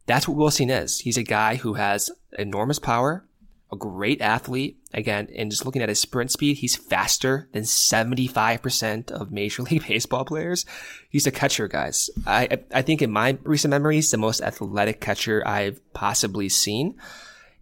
[0.07, 1.01] That's what Willson is.
[1.01, 3.27] He's a guy who has enormous power,
[3.73, 4.79] a great athlete.
[4.95, 9.85] Again, and just looking at his sprint speed, he's faster than 75% of Major League
[9.89, 10.65] Baseball players.
[11.11, 12.11] He's a catcher, guys.
[12.27, 16.95] I, I think in my recent memories, the most athletic catcher I've possibly seen.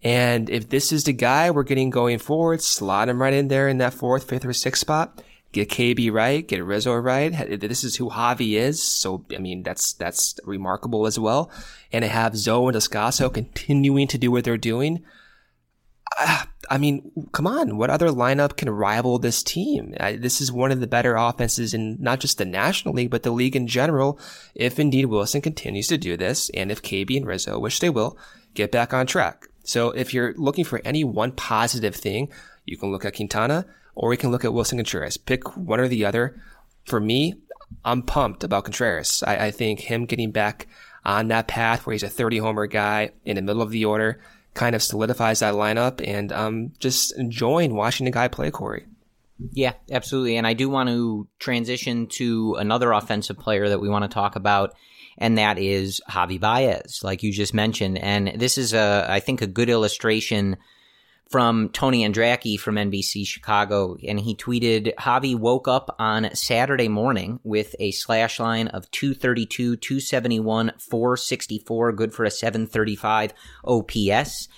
[0.03, 3.67] And if this is the guy we're getting going forward, slot him right in there
[3.67, 5.23] in that fourth, fifth, or sixth spot.
[5.53, 7.61] Get KB right, get Rizzo right.
[7.61, 8.83] This is who Javy is.
[8.83, 11.51] So, I mean, that's, that's remarkable as well.
[11.93, 15.05] And to have Zo and Descalso continuing to do what they're doing
[16.71, 17.77] I mean, come on.
[17.77, 19.95] What other lineup can rival this team?
[19.99, 23.25] Uh, this is one of the better offenses in not just the National League, but
[23.25, 24.19] the league in general.
[24.55, 28.17] If indeed Willson continues to do this, and if KB and Rizzo, which they will,
[28.55, 29.49] get back on track.
[29.65, 32.31] So if you're looking for any one positive thing,
[32.65, 35.17] you can look at Quintana or you can look at Willson Contreras.
[35.17, 36.41] Pick one or the other.
[36.85, 37.35] For me,
[37.85, 39.23] I'm pumped about Contreras.
[39.27, 40.67] I, I think him getting back
[41.05, 44.21] on that path where he's a 30 homer guy in the middle of the order
[44.55, 48.87] kind of solidifies that lineup and um, just enjoying watching the guy play Corey.
[49.51, 50.37] Yeah, absolutely.
[50.37, 54.37] And I do want to transition to another offensive player that we want to talk
[54.37, 54.75] about,
[55.19, 57.99] and that is Javy Baez, like you just mentioned.
[57.99, 60.59] And this is a, I think, a good illustration
[61.33, 67.41] from Tony Andracki from NBC Chicago, and he tweeted Javy woke up on Saturday morning
[67.43, 73.33] with a slash line of 232, 271, 464, good for a 735
[73.65, 74.49] OPS.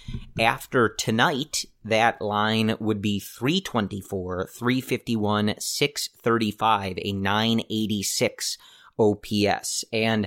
[0.41, 8.59] After tonight, that line would be 324, 351, 635, a 986
[8.99, 9.85] OPS.
[9.93, 10.27] And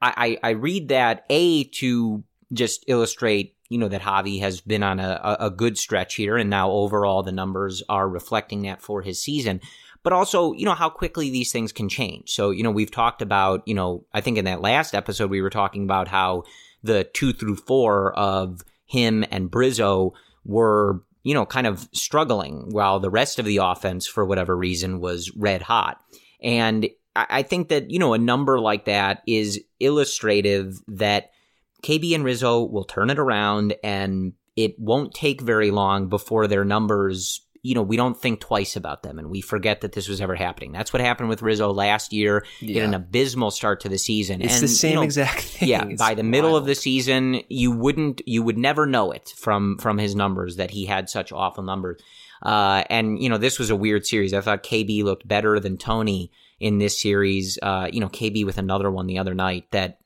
[0.00, 2.22] I, I, I read that A to
[2.52, 6.50] just illustrate you know that Javy has been on a, a good stretch here, and
[6.50, 9.60] now overall the numbers are reflecting that for his season.
[10.02, 12.30] But also, you know, how quickly these things can change.
[12.30, 15.42] So, you know, we've talked about, you know, I think in that last episode we
[15.42, 16.44] were talking about how
[16.82, 22.98] the two through four of him and Bryzzo were, you know, kind of struggling while
[22.98, 26.02] the rest of the offense, for whatever reason, was red hot.
[26.42, 31.30] And I think that, you know, a number like that is illustrative that
[31.82, 36.64] KB and Rizzo will turn it around and it won't take very long before their
[36.64, 40.20] numbers, you know, we don't think twice about them and we forget that this was
[40.20, 40.72] ever happening.
[40.72, 42.44] That's what happened with Rizzo last year.
[42.60, 42.66] Yeah.
[42.66, 44.42] He had an abysmal start to the season.
[44.42, 45.68] It's and, the same you know, exact thing.
[45.68, 46.30] Yeah, it's by the wild.
[46.30, 50.56] middle of the season, you wouldn't, you would never know it from from his numbers
[50.56, 52.00] that he had such awful numbers.
[52.42, 54.32] Uh, and you know, this was a weird series.
[54.32, 57.58] I thought KB looked better than Tony in this series.
[57.62, 59.99] Uh, you know, KB with another one the other night that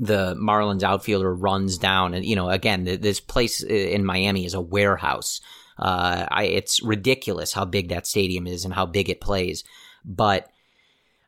[0.00, 4.60] the Marlins outfielder runs down, and you know, again, this place in Miami is a
[4.60, 5.40] warehouse.
[5.78, 9.64] Uh, I, it's ridiculous how big that stadium is and how big it plays.
[10.04, 10.48] But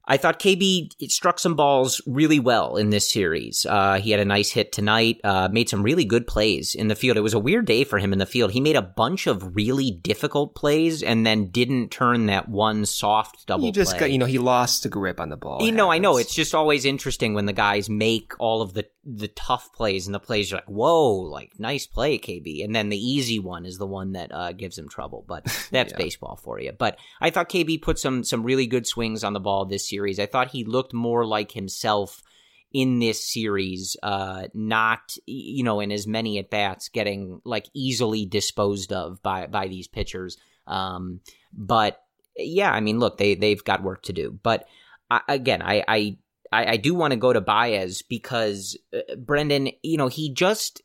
[0.08, 3.66] I thought KB struck some balls really well in this series.
[3.68, 6.94] Uh, he had a nice hit tonight, uh, made some really good plays in the
[6.94, 7.16] field.
[7.16, 8.52] It was a weird day for him in the field.
[8.52, 13.46] He made a bunch of really difficult plays and then didn't turn that one soft
[13.46, 14.00] double He just play.
[14.00, 15.62] got, you know, he lost the grip on the ball.
[15.62, 16.18] You know, I know.
[16.18, 20.14] It's just always interesting when the guys make all of the the tough plays, and
[20.16, 23.78] the plays are like, "Whoa, like nice play, KB," and then the easy one is
[23.78, 25.24] the one that uh, gives him trouble.
[25.28, 25.96] But that's Yeah.
[25.96, 26.72] baseball for you.
[26.72, 30.20] But I thought KB put some some really good swings on the ball this series.
[30.20, 32.22] I thought he looked more like himself
[32.72, 38.26] in this series, uh, not you know in as many at bats, getting like easily
[38.26, 40.36] disposed of by by these pitchers.
[40.66, 41.20] Um,
[41.52, 42.02] but
[42.36, 44.38] yeah, I mean, look, they they've got work to do.
[44.42, 44.66] But
[45.10, 46.16] I, again, I, I
[46.52, 50.82] I do want to go to Baez because uh, Brendan, you know, he just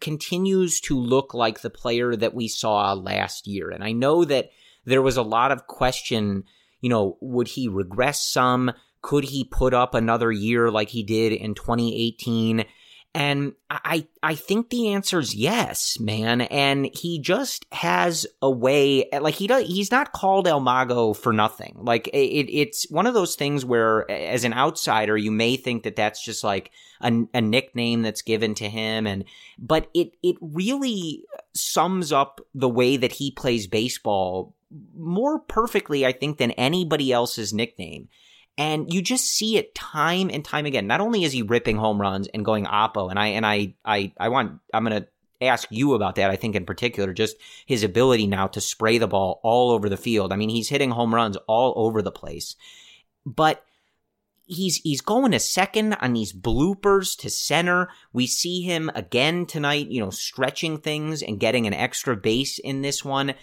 [0.00, 4.50] continues to look like the player that we saw last year, and I know that
[4.84, 6.44] there was a lot of question.
[6.86, 8.70] You know, would he regress some?
[9.02, 12.64] Could he put up another year like he did in 2018?
[13.12, 16.42] And I I think the answer is yes, man.
[16.42, 21.32] And he just has a way like he does he's not called El Mago for
[21.32, 21.76] nothing.
[21.80, 25.96] Like it, it's one of those things where as an outsider you may think that
[25.96, 26.70] that's just like
[27.00, 29.24] a, a nickname that's given to him and
[29.58, 34.54] but it it really sums up the way that he plays baseball
[34.94, 38.08] more perfectly I think than anybody else's nickname.
[38.58, 40.86] And you just see it time and time again.
[40.86, 44.12] Not only is he ripping home runs and going oppo, and I and I I
[44.18, 45.06] I want I'm gonna
[45.42, 46.30] ask you about that.
[46.30, 47.36] I think in particular, just
[47.66, 50.32] his ability now to spray the ball all over the field.
[50.32, 52.56] I mean, he's hitting home runs all over the place.
[53.26, 53.62] But
[54.46, 57.90] he's he's going to second on these bloopers to center.
[58.12, 62.82] We see him again tonight, you know, stretching things and getting an extra base in
[62.82, 63.34] this one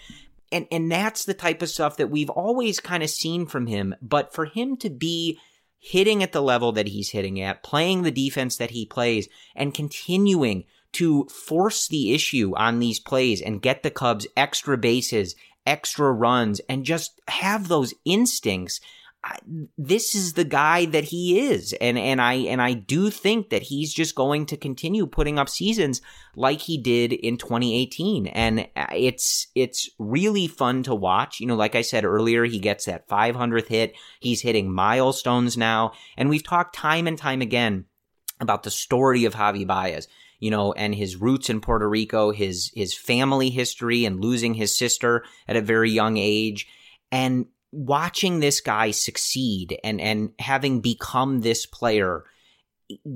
[0.54, 3.94] and and that's the type of stuff that we've always kind of seen from him.
[4.00, 5.38] But for him to be
[5.78, 9.74] hitting at the level that he's hitting at playing the defense that he plays and
[9.74, 15.34] continuing to force the issue on these plays and get the cubs extra bases
[15.66, 18.80] extra runs and just have those instincts
[19.24, 19.38] I,
[19.78, 21.72] this is the guy that he is.
[21.80, 25.48] And and I and I do think that he's just going to continue putting up
[25.48, 26.02] seasons
[26.36, 31.40] like he did in 2018 and uh, it's it's really fun to watch.
[31.40, 33.94] You know like I said earlier he gets that 500th hit.
[34.20, 35.92] He's hitting milestones now.
[36.18, 37.86] And we've talked time and time again
[38.40, 40.06] about the story of Javy Baez
[40.40, 44.76] you know, and his roots in Puerto Rico, his his family history and losing his
[44.76, 46.66] sister at a very young age.
[47.10, 52.24] And watching this guy succeed and and having become this player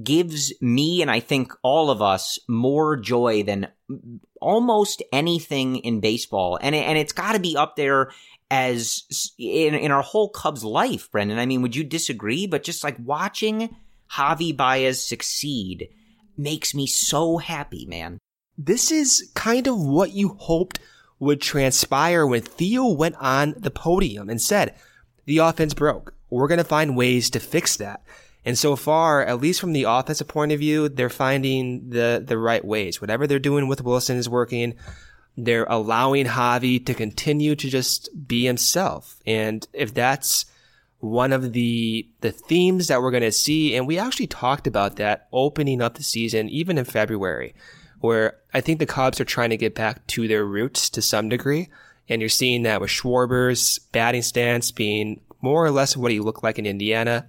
[0.02, 3.68] gives me and I think all of us more joy than
[4.40, 6.58] almost anything in baseball.
[6.60, 8.10] And and it's got to be up there
[8.50, 11.38] as in in our whole Cubs life, Brendan.
[11.38, 12.46] I mean, would you disagree?
[12.46, 13.76] But just like watching
[14.12, 15.88] Javy Baez succeed
[16.36, 18.18] makes me so happy, man.
[18.56, 20.80] This is kind of what you hoped
[21.18, 24.74] would transpire when Theo went on the podium and said,
[25.24, 26.14] the offense broke.
[26.30, 28.02] We're going to find ways to fix that.
[28.44, 32.38] And so far, at least from the offensive point of view, they're finding the, the
[32.38, 33.00] right ways.
[33.00, 34.74] Whatever they're doing with Willson is working.
[35.36, 39.20] They're allowing Javy to continue to just be himself.
[39.26, 40.46] And if that's
[41.00, 44.96] one of the, the themes that we're going to see, and we actually talked about
[44.96, 47.54] that opening up the season, even in February,
[48.00, 51.28] where I think the Cubs are trying to get back to their roots to some
[51.28, 51.68] degree.
[52.08, 56.42] And you're seeing that with Schwarber's batting stance being more or less what he looked
[56.42, 57.28] like in Indiana.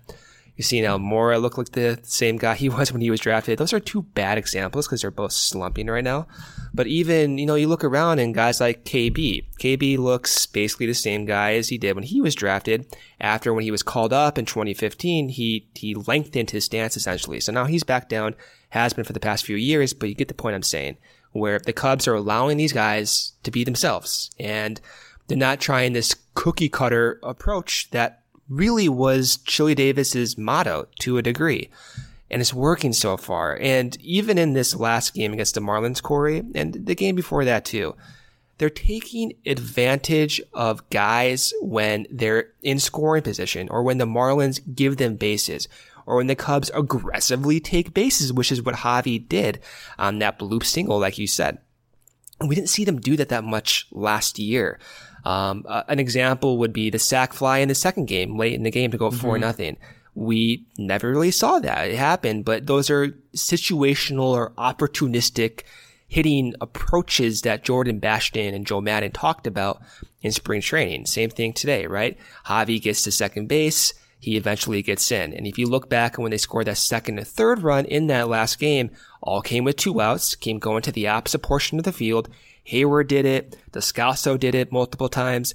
[0.60, 3.58] You're seeing Almora look like the same guy he was when he was drafted.
[3.58, 6.28] Those are two bad examples because they're both slumping right now.
[6.74, 9.46] But even, you know, you look around and guys like KB.
[9.58, 12.94] KB looks basically the same guy as he did when he was drafted.
[13.22, 17.40] After when he was called up in 2015, he, he lengthened his stance essentially.
[17.40, 18.36] So now he's back down,
[18.72, 20.98] has been for the past few years, but you get the point I'm saying,
[21.32, 24.30] where the Cubs are allowing these guys to be themselves.
[24.38, 24.82] And
[25.28, 28.19] they're not trying this cookie cutter approach that
[28.50, 31.70] really was Chili Davis's motto to a degree.
[32.32, 33.58] And it's working so far.
[33.60, 37.66] And even in this last game against the Marlins, Corey, and the game before that
[37.66, 37.96] too,
[38.60, 44.98] they're taking advantage of guys when they're in scoring position or when the Marlins give
[44.98, 45.68] them bases
[46.06, 49.60] or when the Cubs aggressively take bases, which is what Javy did
[49.98, 51.60] on that bloop single, like you said.
[52.42, 54.80] We didn't see them do that that much last year.
[55.26, 58.64] Um, uh, an example would be the sac fly in the second game, late in
[58.64, 59.20] the game to go mm-hmm.
[59.20, 59.78] 4 nothing.
[60.16, 61.90] We never really saw that.
[61.90, 65.64] It happened, but those are situational or opportunistic
[66.08, 69.82] hitting approaches that Jordan Bastian and Joe Maddon talked about
[70.22, 71.06] in spring training.
[71.06, 72.18] Same thing today, right?
[72.48, 73.94] Javy gets to second base.
[74.20, 75.34] He eventually gets in.
[75.34, 78.28] And if you look back when they scored that second and third run in that
[78.28, 78.90] last game,
[79.22, 82.28] all came with two outs, came going to the opposite portion of the field,
[82.68, 83.58] Heyward did it.
[83.72, 85.54] Descalso did it multiple times.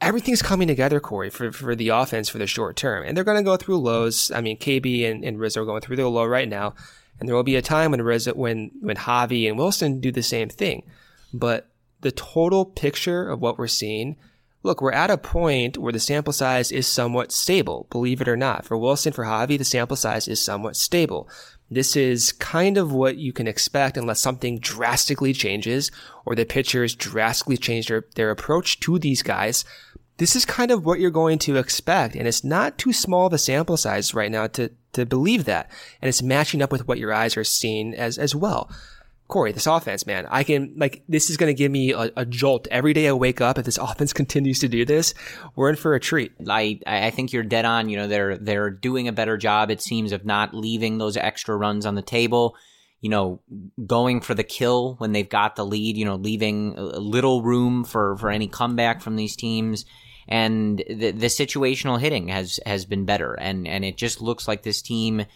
[0.00, 3.04] Everything's coming together, Corey, for, for the offense for the short term.
[3.06, 4.30] And they're going to go through lows.
[4.30, 6.74] I mean, KB and, and Rizzo are going through their low right now.
[7.18, 10.22] And there will be a time when Rizzo, when, when Javy and Willson do the
[10.22, 10.82] same thing.
[11.32, 11.68] But
[12.02, 14.16] the total picture of what we're seeing,
[14.62, 18.36] look, we're at a point where the sample size is somewhat stable, believe it or
[18.36, 18.66] not.
[18.66, 21.28] For Willson, for Javy, the sample size is somewhat stable.
[21.70, 25.90] This is kind of what you can expect unless something drastically changes
[26.24, 29.64] or the pitchers drastically change their, their approach to these guys.
[30.18, 32.14] This is kind of what you're going to expect.
[32.14, 35.70] And it's not too small of a sample size right now to, to believe that.
[36.00, 38.70] And it's matching up with what your eyes are seeing as, as well.
[39.28, 42.24] Corey, this offense, man, I can, like, this is going to give me a, a,
[42.24, 43.58] jolt every day I wake up.
[43.58, 45.14] If this offense continues to do this,
[45.56, 46.32] we're in for a treat.
[46.48, 47.88] I, I think you're dead on.
[47.88, 51.56] You know, they're, they're doing a better job, it seems, of not leaving those extra
[51.56, 52.56] runs on the table.
[53.00, 53.40] You know,
[53.84, 58.16] going for the kill when they've got the lead, you know, leaving little room for,
[58.16, 59.84] for any comeback from these teams.
[60.28, 63.34] And the, the situational hitting has, has been better.
[63.34, 65.26] And, and it just looks like this team,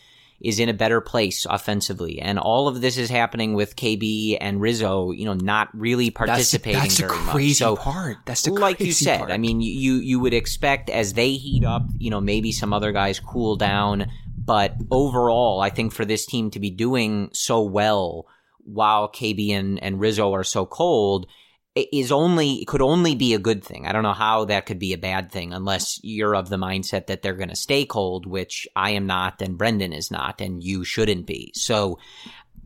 [0.41, 2.21] is in a better place offensively.
[2.21, 6.81] And all of this is happening with KB and Rizzo, you know, not really participating
[6.81, 7.69] that's, that's very the crazy much.
[7.69, 8.17] So, part.
[8.25, 9.19] That's the like you said.
[9.19, 9.31] Part.
[9.31, 12.93] I mean, you you would expect as they heat up, you know, maybe some other
[12.93, 14.11] guys cool down.
[14.43, 18.27] But overall, I think for this team to be doing so well
[18.65, 21.27] while KB and, and Rizzo are so cold,
[21.75, 23.87] is only could only be a good thing.
[23.87, 27.07] I don't know how that could be a bad thing unless you're of the mindset
[27.07, 30.63] that they're going to stay cold, which I am not and Brendan is not and
[30.63, 31.53] you shouldn't be.
[31.55, 31.99] So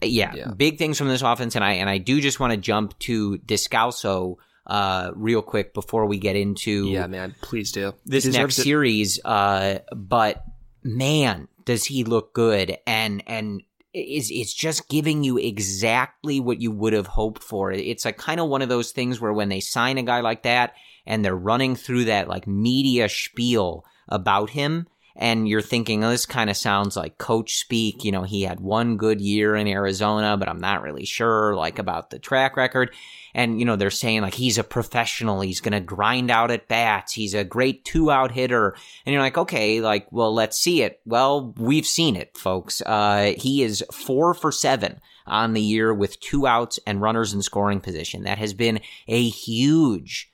[0.02, 0.50] yeah, yeah.
[0.56, 3.38] big things from this offense and I and I do just want to jump to
[3.38, 4.36] Descalso
[4.66, 7.94] uh real quick before we get into Yeah, man, please do.
[8.06, 8.62] This next it.
[8.62, 10.42] series uh but
[10.82, 13.62] man, does he look good and and
[13.94, 17.70] is it's just giving you exactly what you would have hoped for.
[17.70, 20.42] It's like kind of one of those things where when they sign a guy like
[20.42, 20.74] that
[21.06, 24.86] and they're running through that like media spiel about him
[25.16, 28.04] and you're thinking, oh, this kind of sounds like coach speak.
[28.04, 31.78] You know, he had one good year in Arizona, but I'm not really sure like
[31.78, 32.92] about the track record.
[33.34, 35.40] And, you know, they're saying like he's a professional.
[35.40, 37.12] He's going to grind out at bats.
[37.12, 38.76] He's a great two out hitter.
[39.04, 41.00] And you're like, okay, like, well, let's see it.
[41.04, 42.80] Well, we've seen it, folks.
[42.80, 47.42] Uh, he is four for seven on the year with two outs and runners in
[47.42, 48.24] scoring position.
[48.24, 50.30] That has been a huge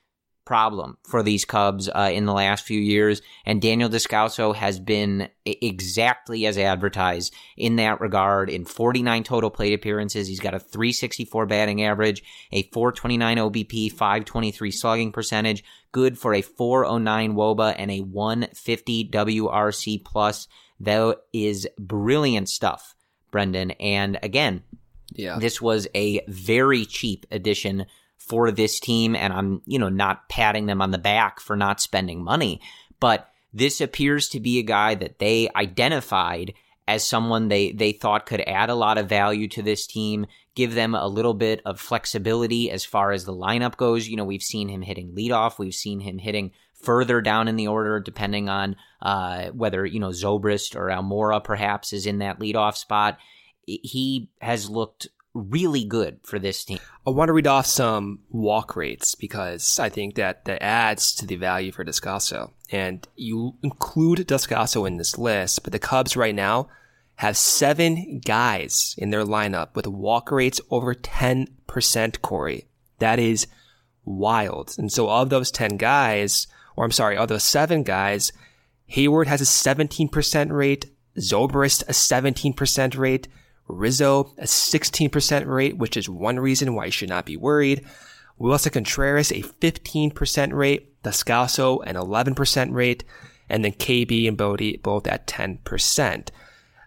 [0.51, 5.29] problem for these Cubs uh, in the last few years, and Daniel Descalso has been
[5.45, 8.49] exactly as advertised in that regard.
[8.49, 12.21] In 49 total plate appearances, he's got a 364 batting average,
[12.51, 20.03] a 429 OBP, 523 slugging percentage, good for a 409 WOBA and a 150 WRC
[20.03, 20.49] plus.
[20.81, 22.93] That is brilliant stuff,
[23.31, 23.71] Brendan.
[23.79, 24.63] And again,
[25.13, 25.39] Yeah.
[25.39, 27.85] this was a very cheap addition
[28.27, 31.81] for this team, and I'm, you know, not patting them on the back for not
[31.81, 32.61] spending money,
[32.99, 36.53] but this appears to be a guy that they identified
[36.87, 40.73] as someone they they thought could add a lot of value to this team, give
[40.73, 44.07] them a little bit of flexibility as far as the lineup goes.
[44.07, 47.67] You know, we've seen him hitting leadoff, we've seen him hitting further down in the
[47.67, 52.75] order, depending on uh, whether you know Zobrist or Almora perhaps is in that leadoff
[52.75, 53.17] spot.
[53.65, 56.79] He has looked really good for this team.
[57.05, 61.25] I want to read off some walk rates because I think that that adds to
[61.25, 62.51] the value for Descalso.
[62.71, 66.67] And you include Descalso in this list, but the Cubs right now
[67.15, 72.67] have seven guys in their lineup with walk rates over 10%, Corey.
[72.99, 73.47] That is
[74.03, 74.75] wild.
[74.77, 78.31] And so of those 10 guys, or I'm sorry, of those seven guys,
[78.91, 80.85] Heyward has a 17% rate,
[81.17, 83.27] Zobrist a 17% rate,
[83.71, 87.85] Rizzo a 16% rate, which is one reason why you should not be worried.
[88.39, 93.03] Willson Contreras a 15% rate, Descalso an 11% rate,
[93.49, 96.29] and then KB and Bote both at 10%.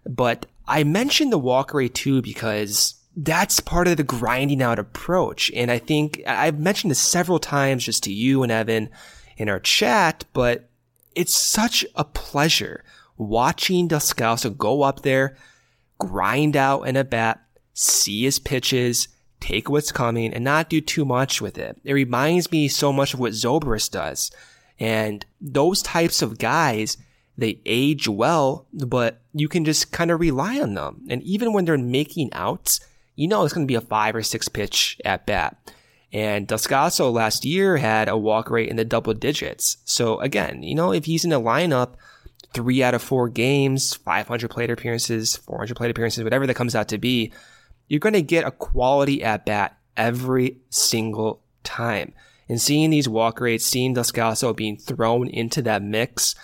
[0.07, 5.51] But I mentioned the walk rate too because that's part of the grinding out approach.
[5.55, 8.91] And I think I've mentioned this several times just to you and Evan
[9.37, 10.69] in our chat, but
[11.15, 12.85] it's such a pleasure
[13.17, 15.37] watching Descalso go up there,
[15.99, 17.41] grind out an at bat,
[17.73, 19.09] see his pitches,
[19.41, 21.79] take what's coming, and not do too much with it.
[21.85, 24.31] It reminds me so much of what Zobrist does.
[24.79, 26.97] And those types of guys,
[27.37, 31.05] they age well, but you can just kind of rely on them.
[31.09, 32.81] And even when they're making outs,
[33.17, 35.57] you know it's going to be a five or six pitch at bat.
[36.13, 39.79] And Descalso last year had a walk rate in the double digits.
[39.85, 41.95] So again, you know, if he's in the lineup
[42.55, 46.89] three out of four games, 500 plate appearances, 400 plate appearances, whatever that comes out
[46.89, 47.33] to be,
[47.89, 52.15] you're going to get a quality at bat every single time.
[52.49, 56.35] And seeing these walk rates, seeing Descalso being thrown into that mix,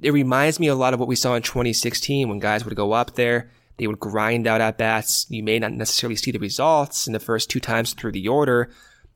[0.00, 2.92] it reminds me a lot of what we saw in 2016 when guys would go
[2.92, 5.26] up there, they would grind out at bats.
[5.28, 8.70] You may not necessarily see the results in the first two times through the order,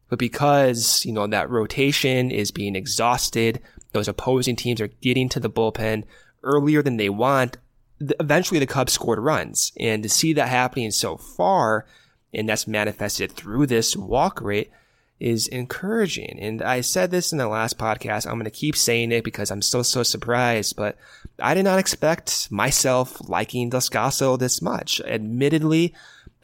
[0.09, 3.61] but because, you know, that rotation is being exhausted,
[3.93, 6.05] those opposing teams are getting to the bullpen
[6.47, 7.59] earlier than they want,
[8.01, 9.73] eventually the Cubs scored runs.
[9.79, 11.87] And to see that happening so far,
[12.33, 14.71] and that's manifested through this walk rate,
[15.19, 16.39] is encouraging.
[16.41, 18.27] And I said this in the last podcast.
[18.27, 20.97] I'm going to keep saying it because I'm still so surprised, but
[21.39, 25.01] I did not expect myself liking Descalso this much.
[25.01, 25.95] Admittedly,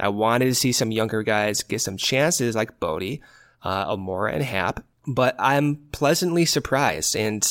[0.01, 3.21] I wanted to see some younger guys get some chances like Bote,
[3.63, 7.17] uh, Almora and Happ, but I'm pleasantly surprised.
[7.17, 7.47] And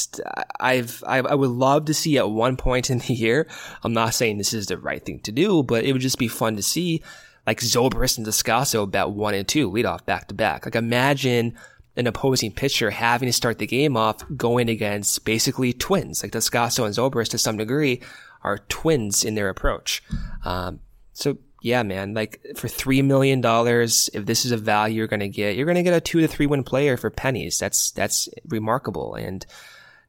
[0.59, 3.47] I've, I, I would love to see at one point in the year,
[3.83, 6.27] I'm not saying this is the right thing to do, but it would just be
[6.27, 7.01] fun to see
[7.45, 10.65] like Zobrist and Descalso bat one and two lead off back to back.
[10.65, 11.57] Like imagine
[11.97, 16.23] an opposing pitcher having to start the game off going against basically twins.
[16.23, 18.01] Like Descalso and Zobrist to some degree
[18.43, 20.01] are twins in their approach.
[20.45, 20.79] Um,
[21.13, 25.29] so yeah, man, like for $3 million, if this is a value you're going to
[25.29, 27.59] get, you're going to get a two to three win player for pennies.
[27.59, 29.13] That's, that's remarkable.
[29.13, 29.45] And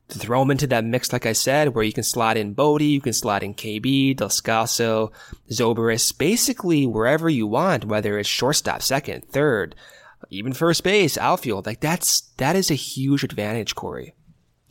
[0.08, 3.02] throw him into that mix, like I said, where you can slot in Bote, you
[3.02, 5.12] can slot in KB, Descalso,
[5.50, 9.74] Zobrist, basically wherever you want, whether it's shortstop, second, third,
[10.30, 11.66] even first base, outfield.
[11.66, 14.14] Like that's, that is a huge advantage, Corey.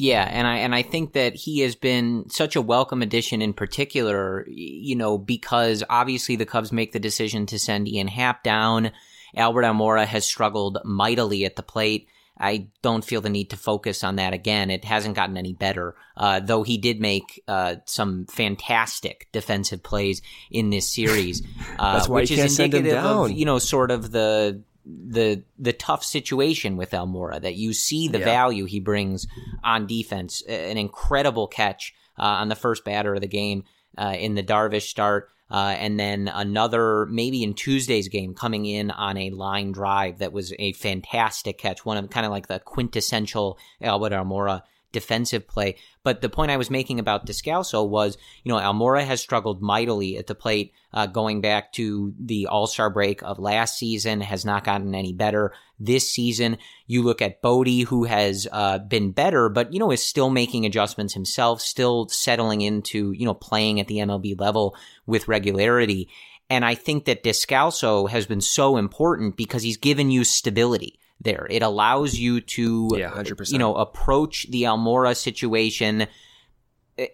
[0.02, 3.54] Yeah, and I and I think that he has been such a welcome addition in
[3.54, 8.94] particular, you know, because obviously the Cubs make the decision to send Ian Happ down.
[9.36, 12.08] Albert Almora has struggled mightily at the plate.
[12.36, 14.72] I don't feel the need to focus on that again.
[14.72, 20.24] It hasn't gotten any better, uh, though he did make uh, some fantastic defensive plays
[20.50, 21.44] in this series,
[21.78, 26.78] uh, why which is indicative of you know sort of the the the tough situation
[26.78, 28.26] with Almora that you see the Yeah.
[28.26, 29.28] value he brings
[29.64, 30.42] on defense.
[30.44, 33.64] An incredible catch uh, on the first batter of the game
[33.98, 35.30] uh, in the Darvish start.
[35.50, 40.32] Uh, and then another, maybe in Tuesday's game, coming in on a line drive that
[40.32, 41.86] was a fantastic catch.
[41.86, 44.62] One of kind of like the quintessential Albert Almora
[44.92, 45.76] defensive play.
[46.04, 50.18] But the point I was making about Descalso was, you know, Almora has struggled mightily
[50.18, 54.46] at the plate, uh, going back to the All Star break of last season, has
[54.46, 56.58] not gotten any better this season.
[56.88, 60.66] You look at Bote, who has uh, been better, but you know is still making
[60.66, 64.76] adjustments himself, still settling into you know playing at the MLB level
[65.06, 66.10] with regularity.
[66.50, 71.48] And I think that Descalso has been so important because he's given you stability there.
[71.50, 73.52] It allows you to, yeah, uh, 100%.
[73.52, 76.08] you know, approach the Almora situation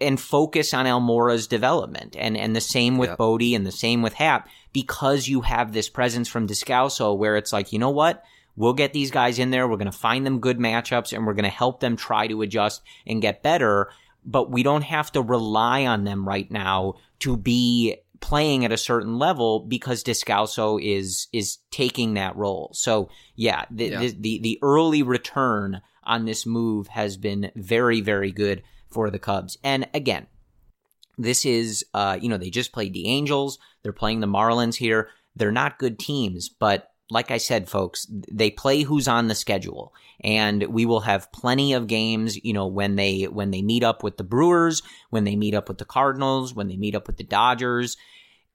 [0.01, 2.16] and focus on Almora's development.
[2.18, 3.16] And and the same with yeah.
[3.16, 7.53] Bote and the same with Happ because you have this presence from Descalso where it's
[7.53, 8.24] like, you know what?
[8.55, 9.68] We'll get these guys in there.
[9.68, 12.41] We're going to find them good matchups and we're going to help them try to
[12.41, 13.91] adjust and get better.
[14.26, 18.78] But we don't have to rely on them right now to be playing at a
[18.78, 22.72] certain level because Descalso is is taking that role.
[22.74, 23.99] So yeah, the, yeah.
[23.99, 29.20] the, the the early return on this move has been very very good for the
[29.20, 29.57] Cubs.
[29.63, 30.28] And again,
[31.18, 33.59] this is uh you know they just played the Angels.
[33.84, 35.09] They're playing the Marlins here.
[35.36, 39.93] They're not good teams, but like I said, folks, they play who's on the schedule,
[40.22, 42.43] and we will have plenty of games.
[42.43, 45.70] You know, when they when they meet up with the Brewers, when they meet up
[45.70, 47.95] with the Cardinals, when they meet up with the Dodgers,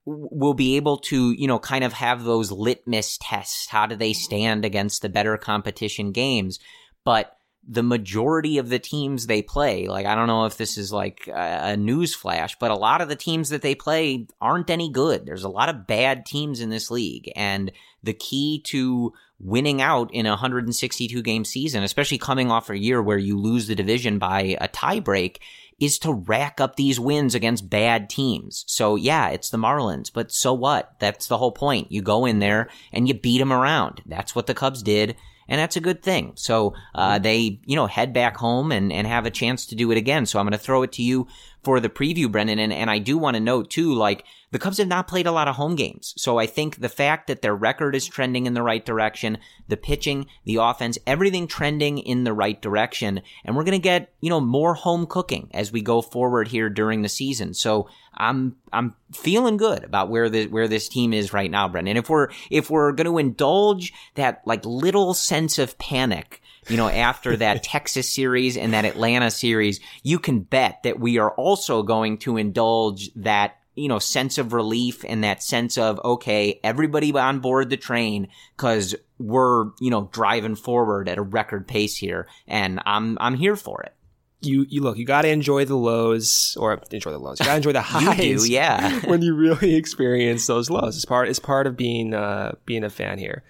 [0.04, 3.68] we'll be able to you know kind of have those litmus tests.
[3.68, 6.58] How do they stand against the better competition games?
[7.04, 7.36] But
[7.66, 11.28] the majority of the teams they play, like I don't know if this is like
[11.32, 15.26] a, news flash, but a lot of the teams that they play aren't any good.
[15.26, 17.70] There's a lot of bad teams in this league, and
[18.02, 23.00] the key to winning out in a 162 game season, especially coming off a year
[23.02, 25.38] where you lose the division by a tiebreak,
[25.78, 28.64] is to rack up these wins against bad teams.
[28.66, 30.94] So yeah, it's the Marlins, but so what?
[30.98, 31.92] That's the whole point.
[31.92, 34.02] You go in there and you beat them around.
[34.06, 35.16] That's what the Cubs did
[35.52, 36.32] and that's a good thing.
[36.34, 39.90] So uh, they, you know, head back home and, and have a chance to do
[39.90, 40.24] it again.
[40.24, 41.28] So I'm going to throw it to you
[41.62, 42.58] for the preview, Brendan.
[42.58, 45.32] And, and I do want to note too, like the Cubs have not played a
[45.32, 46.12] lot of home games.
[46.16, 49.38] So I think the fact that their record is trending in the right direction,
[49.68, 53.22] the pitching, the offense, everything trending in the right direction.
[53.44, 56.68] And we're going to get, you know, more home cooking as we go forward here
[56.68, 57.54] during the season.
[57.54, 61.96] So I'm, I'm feeling good about where the, where this team is right now, Brendan.
[61.96, 66.88] If we're, if we're going to indulge that like little sense of panic you know,
[66.88, 71.82] after that Texas series and that Atlanta series, you can bet that we are also
[71.82, 77.12] going to indulge that you know, sense of relief and that sense of, okay, everybody
[77.12, 82.28] on board the train because we're, you know, driving forward at a record pace here
[82.46, 83.94] and I'm, I'm here for it.
[84.42, 87.38] You, you look, you got to enjoy the lows or enjoy the lows.
[87.38, 88.44] You got to enjoy the highs.
[88.44, 89.00] do, yeah.
[89.06, 90.96] when you really experience those lows.
[90.96, 93.42] It's part, it's part of being, uh, being a fan here.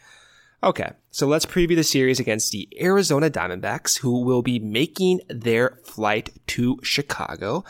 [0.65, 5.81] Okay, so let's preview the series against the Arizona Diamondbacks, who will be making their
[5.83, 7.65] flight to Chicago.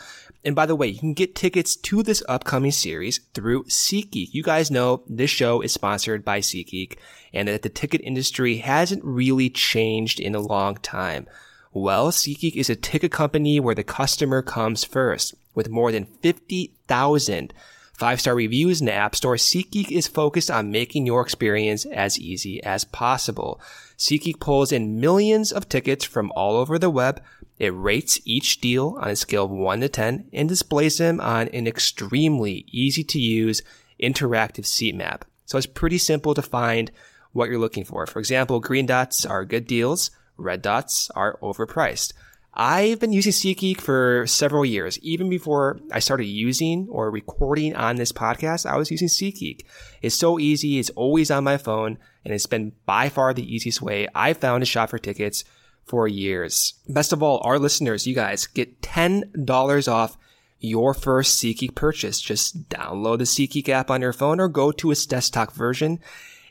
[0.45, 4.35] And by the way, you can get tickets to this upcoming series through SeatGeek.
[4.35, 6.97] You guys know this show is sponsored by SeatGeek
[7.33, 11.25] and that the ticket industry hasn't really changed in a long time.
[11.71, 17.53] Well, SeatGeek is a ticket company where the customer comes first with more than 50,000
[17.93, 22.19] Five star reviews in the App Store, SeatGeek is focused on making your experience as
[22.19, 23.61] easy as possible.
[23.97, 27.21] SeatGeek pulls in millions of tickets from all over the web.
[27.59, 31.49] It rates each deal on a scale of 1 to 10 and displays them on
[31.49, 33.61] an extremely easy to use
[34.01, 35.25] interactive seat map.
[35.45, 36.91] So it's pretty simple to find
[37.31, 38.07] what you're looking for.
[38.07, 42.13] For example, green dots are good deals, red dots are overpriced.
[42.55, 44.99] I've been using SeatGeek for several years.
[44.99, 49.61] Even before I started using or recording on this podcast, I was using SeatGeek.
[50.03, 50.77] It's so easy.
[50.77, 54.61] It's always on my phone and it's been by far the easiest way I've found
[54.61, 55.43] to shop for tickets
[55.83, 56.75] for years.
[56.87, 60.17] Best of all, our listeners, you guys get $10 off
[60.59, 62.21] your first SeatGeek purchase.
[62.21, 65.99] Just download the SeatGeek app on your phone or go to its desktop version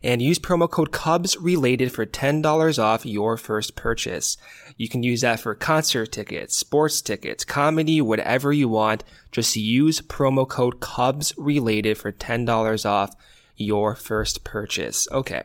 [0.03, 4.37] and use promo code Cubs related for $10 off your first purchase.
[4.77, 9.05] You can use that for concert tickets, sports tickets, comedy, whatever you want.
[9.31, 13.15] Just use promo code Cubs related for $10 off
[13.57, 15.07] your first purchase.
[15.11, 15.43] Okay.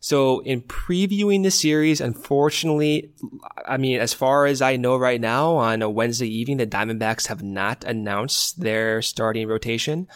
[0.00, 3.12] So in previewing the series, unfortunately,
[3.64, 7.28] I mean, as far as I know right now on a Wednesday evening, the Diamondbacks
[7.28, 10.08] have not announced their starting rotation.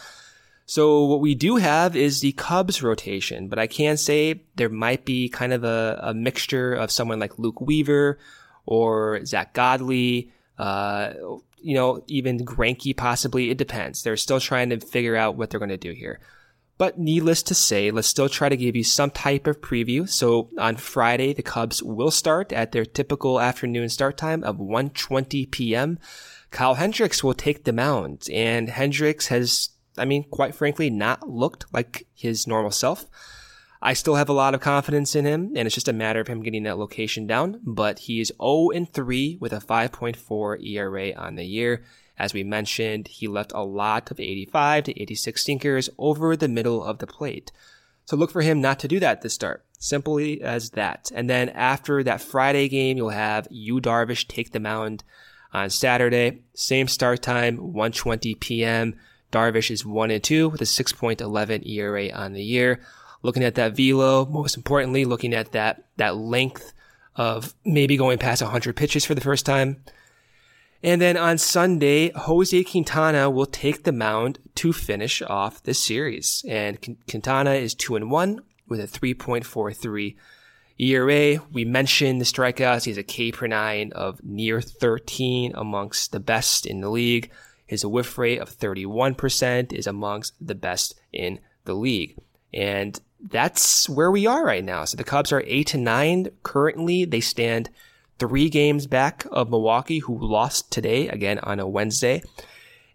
[0.65, 5.05] So what we do have is the Cubs rotation, but I can say there might
[5.05, 8.19] be kind of a, a mixture of someone like Luke Weaver
[8.67, 11.13] or Zack Godley, uh,
[11.57, 13.49] you know, even Greinke possibly.
[13.49, 14.03] It depends.
[14.03, 16.19] They're still trying to figure out what they're going to do here.
[16.77, 20.07] But needless to say, let's still try to give you some type of preview.
[20.07, 25.49] So on Friday, the Cubs will start at their typical afternoon start time of 1:20
[25.49, 25.97] p.m.
[26.51, 31.65] Kyle Hendricks will take the mound, and Hendricks has, I mean, quite frankly, not looked
[31.73, 33.05] like his normal self.
[33.81, 36.27] I still have a lot of confidence in him, and it's just a matter of
[36.27, 37.59] him getting that location down.
[37.63, 41.83] But he is 0 and 3 with a 5.4 ERA on the year.
[42.17, 46.83] As we mentioned, he left a lot of 85 to 86 sinkers over the middle
[46.83, 47.51] of the plate.
[48.05, 49.63] So look for him not to do that this start.
[49.77, 51.11] Simply as that.
[51.13, 55.03] And then after that Friday game, you'll have Yu Darvish take the mound
[55.53, 56.41] on Saturday.
[56.55, 58.95] Same start time, 1:20 p.m.
[59.31, 62.81] Darvish is 1 and 2 with a 6.11 ERA on the year.
[63.27, 66.71] Looking at that velo, most importantly, looking at that that length
[67.17, 69.83] of maybe going past 100 pitches for the first time.
[70.81, 76.45] And then on Sunday, Jose Quintana will take the mound to finish off this series.
[76.47, 80.15] And Quintana is 2 and 1 with a 3.43
[80.79, 81.41] ERA.
[81.51, 82.85] We mentioned the strikeouts.
[82.85, 87.29] He has a K per nine of near 13 amongst the best in the league.
[87.65, 92.15] His whiff rate of 31% is amongst the best in the league.
[92.53, 94.85] And that's where we are right now.
[94.85, 97.05] So the Cubs are 8 to 9 currently.
[97.05, 97.69] They stand
[98.19, 102.21] three games back of Milwaukee, who lost today, again on a Wednesday.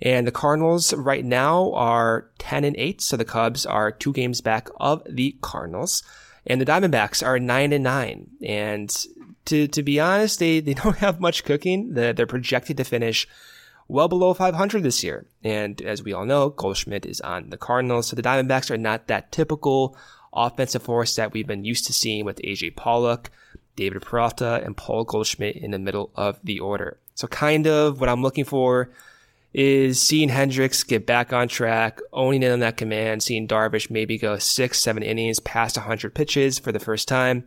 [0.00, 4.40] And the Cardinals right now are 10 and 8, so the Cubs are two games
[4.40, 6.02] back of the Cardinals.
[6.44, 8.26] And the Diamondbacks are 9 and 9.
[8.44, 9.06] And
[9.44, 11.94] to, to be honest, they, they don't have much cooking.
[11.94, 13.28] They're, they're projected to finish
[13.93, 15.26] well below 500 this year.
[15.45, 19.07] And as we all know, Goldschmidt is on the Cardinals, so the Diamondbacks are not
[19.07, 19.97] that typical
[20.32, 23.30] offensive force that we've been used to seeing with AJ Pollock.
[23.76, 26.99] David Peralta, and Paul Goldschmidt in the middle of the order.
[27.14, 28.90] So kind of what I'm looking for
[29.55, 34.16] is seeing Hendricks get back on track, owning in on that command, seeing Darvish maybe
[34.16, 37.45] go six, seven innings past 100 pitches for the first time,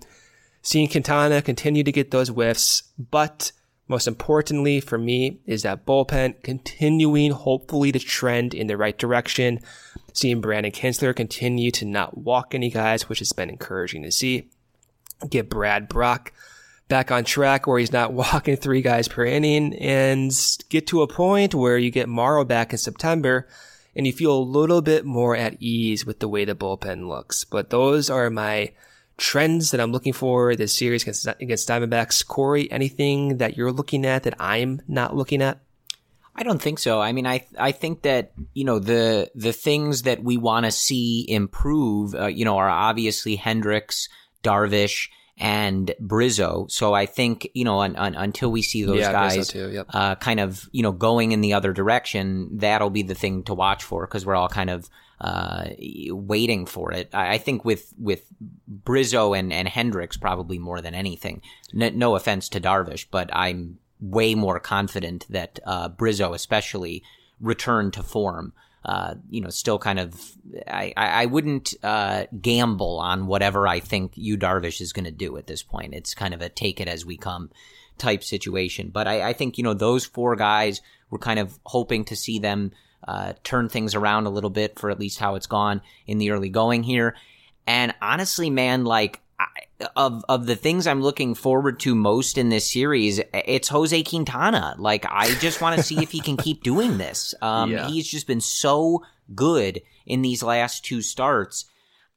[0.61, 3.51] seeing Quintana continue to get those whiffs, but
[3.87, 9.59] most importantly for me is that bullpen continuing hopefully to trend in the right direction,
[10.13, 14.49] seeing Brandon Kintzler continue to not walk any guys, which has been encouraging to see
[15.29, 16.31] get Brad Brach
[16.87, 20.31] back on track where he's not walking three guys per inning and
[20.69, 23.47] get to a point where you get Morrow back in September
[23.95, 27.45] and you feel a little bit more at ease with the way the bullpen looks.
[27.45, 28.71] But those are my
[29.17, 32.25] trends that I'm looking for this series against, against Diamondbacks.
[32.25, 35.59] Corey, anything that you're looking at that I'm not looking at?
[36.35, 36.99] I don't think so.
[36.99, 40.71] I mean, I I think that you know the the things that we want to
[40.71, 44.09] see improve, uh, you know, are obviously Hendricks,
[44.43, 45.07] Darvish,
[45.37, 46.69] and Bryzzo.
[46.71, 49.87] So I think you know un, un, until we see those yeah, guys yep.
[49.93, 53.53] uh, kind of you know going in the other direction, that'll be the thing to
[53.53, 54.89] watch for because we're all kind of
[55.21, 55.65] uh,
[56.09, 57.09] waiting for it.
[57.13, 58.25] I, I, think with with
[58.83, 61.41] Bryzzo and and Hendricks probably more than anything.
[61.73, 67.03] N- no offense to Darvish, but I'm way more confident that uh, Bryzzo especially
[67.39, 68.53] returned to form
[68.85, 70.13] uh, you know, still kind of,
[70.67, 75.37] I, I wouldn't uh, gamble on whatever I think Yu Darvish is going to do
[75.37, 75.95] at this point.
[75.95, 77.49] It's kind of a take it as we come
[77.97, 78.91] type situation.
[78.93, 82.37] But I, I think, you know, those four guys, we're kind of hoping to see
[82.37, 82.73] them
[83.07, 86.29] uh, turn things around a little bit for at least how it's gone in the
[86.29, 87.15] early going here.
[87.65, 89.21] And honestly, man, like,
[89.95, 94.75] of of the things I'm looking forward to most in this series, it's Jose Quintana.
[94.77, 97.33] Like I just want to see if he can keep doing this.
[97.45, 97.87] Um, yeah.
[97.87, 99.03] He's just been so
[99.35, 101.65] good in these last two starts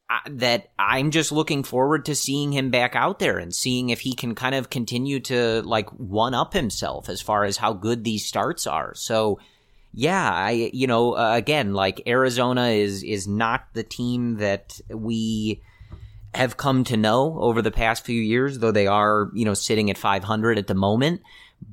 [0.09, 4.01] uh, that I'm just looking forward to seeing him back out there and seeing if
[4.01, 8.05] he can kind of continue to like one up himself as far as how good
[8.05, 8.95] these starts are.
[8.95, 9.39] So.
[9.95, 15.63] Yeah, I you know uh, again like Arizona is is not the team that we
[16.35, 19.91] have come to know over the past few years, though they are, you know, sitting
[19.91, 21.23] at 500 at the moment.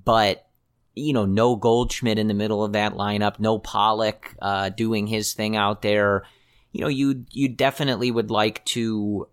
[0.03, 0.47] But,
[0.95, 5.33] you know, no Goldschmidt in the middle of that lineup, no Pollock uh, doing his
[5.33, 6.23] thing out there.
[6.71, 9.27] You know, you you definitely would like to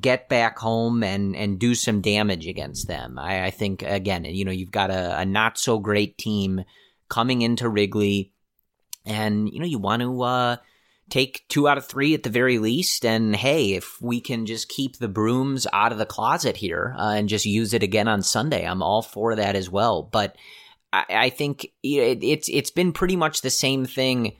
[0.00, 3.18] get back home and and do some damage against them.
[3.18, 6.64] I, I think again, you know, you've got a, a not so great team
[7.08, 8.32] coming into Wrigley,
[9.04, 10.22] and you know, you want to.
[10.22, 10.56] Uh,
[11.10, 13.04] take two out of three at the very least.
[13.04, 17.12] And hey, if we can just keep the brooms out of the closet here uh,
[17.12, 20.02] and just use it again on Sunday, I'm all for that as well.
[20.02, 20.36] But
[20.92, 24.36] I, I think it, it's it's been pretty much the same thing,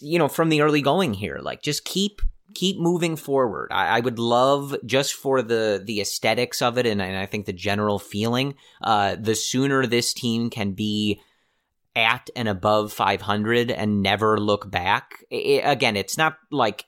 [0.00, 1.38] you know, from the early going here.
[1.42, 2.22] Like just keep
[2.54, 3.68] keep moving forward.
[3.70, 7.46] I, I, would love just for the the aesthetics of it, and, and I think
[7.46, 8.54] the general feeling.
[8.82, 11.20] Uh, the sooner this team can be
[11.98, 15.24] at and above 500 and never look back.
[15.30, 16.86] It, again, it's not like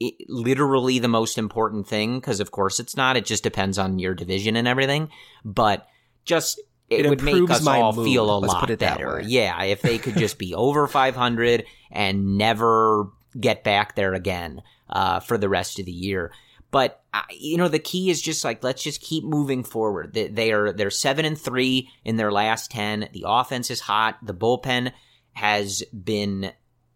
[0.00, 3.16] it, literally the most important thing because of course it's not.
[3.16, 5.10] It just depends on your division and everything.
[5.44, 5.86] But
[6.24, 8.98] just it, It would make us all mood, feel a let's lot put it that
[8.98, 9.20] better.
[9.24, 15.20] Yeah, if they could just be over 500 and never get back there again uh,
[15.20, 16.32] for the rest of the year.
[16.70, 20.12] But you know, the key is just like let's just keep moving forward.
[20.14, 23.08] They, they are they're seven and three in their last ten.
[23.12, 24.18] The offense is hot.
[24.22, 24.92] The bullpen
[25.32, 26.52] has been,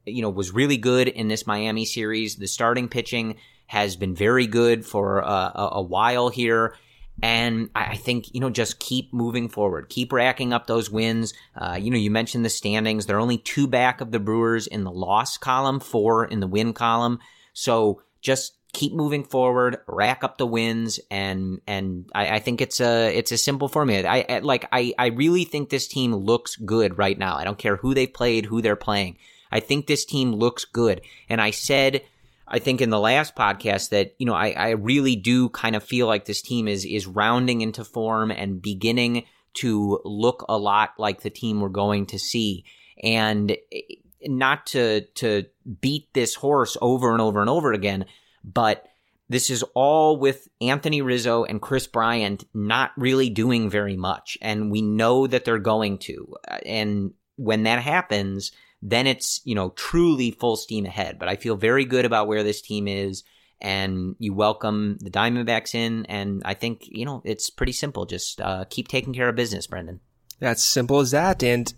[0.07, 2.37] you know, was really good in this Miami series.
[2.37, 6.75] The starting pitching has been very good for a, a while here.
[7.23, 9.89] And I I think, you know, just keep moving forward.
[9.89, 11.35] Keep racking up those wins.
[11.55, 13.07] Uh, you know, you mentioned the standings.
[13.07, 16.73] They're only two back of the Brewers in the loss column, four in the win
[16.73, 17.19] column.
[17.53, 22.81] So just keep moving forward, rack up the wins, and and I, I think it's
[22.81, 24.09] a it's a simple formula.
[24.09, 27.37] I, I like I I really think this team looks good right now.
[27.37, 29.19] I don't care who they've played, who they're playing.
[29.53, 31.01] I think this team looks good.
[31.29, 32.03] And I said
[32.51, 35.85] I think in the last podcast that, you know, I, I really do kind of
[35.85, 40.91] feel like this team is is rounding into form and beginning to look a lot
[40.99, 42.65] like the team we're going to see.
[43.03, 43.81] And eh,
[44.27, 45.47] not to to
[45.81, 48.05] beat this horse over and over and over again,
[48.45, 48.87] but
[49.29, 54.37] this is all with Anthony Rizzo and Kris Bryant not really doing very much.
[54.43, 56.35] And we know that they're going to.
[56.67, 58.51] And when that happens,
[58.83, 61.19] then it's, you know, truly full steam ahead.
[61.19, 63.23] But I feel very good about where this team is.
[63.61, 66.07] And you welcome the Diamondbacks in.
[66.07, 68.07] And I think, you know, it's pretty simple.
[68.07, 70.01] Just uh, keep taking care of business, Brendan.
[70.41, 71.45] That's simple as that.
[71.45, 71.73] And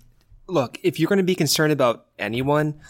[0.47, 2.81] look, if you're going to be concerned about anyone,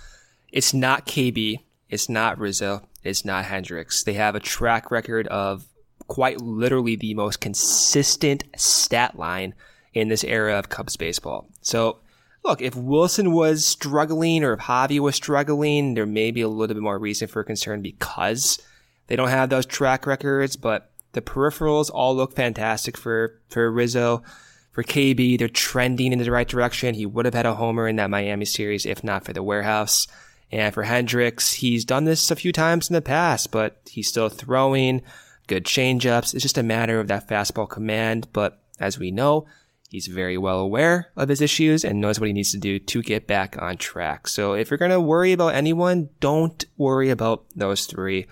[0.52, 1.58] it's not KB,
[1.88, 4.05] it's not Rizzo, it's not Hendricks.
[4.05, 5.64] They have a track record of
[6.09, 9.55] quite literally the most consistent stat line
[9.94, 11.48] in this era of Cubs baseball.
[11.61, 11.98] So,
[12.44, 16.74] look, if Willson was struggling or if Javy was struggling, there may be a little
[16.74, 18.61] bit more reason for concern because
[19.07, 24.22] they don't have those track records, but the peripherals all look fantastic for, for Rizzo.
[24.70, 26.94] For KB, they're trending in the right direction.
[26.94, 30.07] He would have had a homer in that Miami series if not for the warehouse.
[30.53, 34.28] And for Hendricks, he's done this a few times in the past, but he's still
[34.28, 35.03] throwing
[35.46, 36.34] good changeups.
[36.34, 38.28] It's just a matter of that fastball command.
[38.34, 39.46] But as we know,
[39.88, 43.03] he's very well aware of his issues and knows what he needs to do to
[43.03, 44.28] get back on track.
[44.28, 48.26] So if you're going to worry about anyone, don't worry about those three.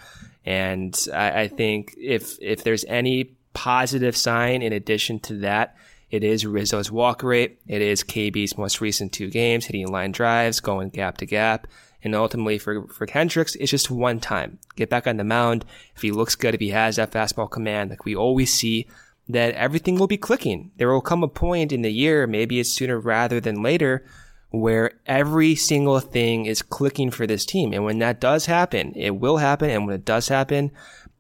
[0.44, 5.76] And I, I think if, if there's any positive sign in addition to that,
[6.10, 7.60] it is Rizzo's walk rate.
[7.66, 11.66] It is KB's most recent two games, hitting line drives, going gap to gap.
[12.02, 14.58] And ultimately for, for Hendricks, it's just one time.
[14.76, 15.64] Get back on the mound.
[15.94, 18.86] If he looks good, if he has that fastball command, like we always see,
[19.28, 20.70] that everything will be clicking.
[20.76, 24.04] There will come a point in the year, maybe it's sooner rather than later,
[24.50, 27.72] where every single thing is clicking for this team.
[27.72, 29.70] And when that does happen, it will happen.
[29.70, 30.72] And when it does happen,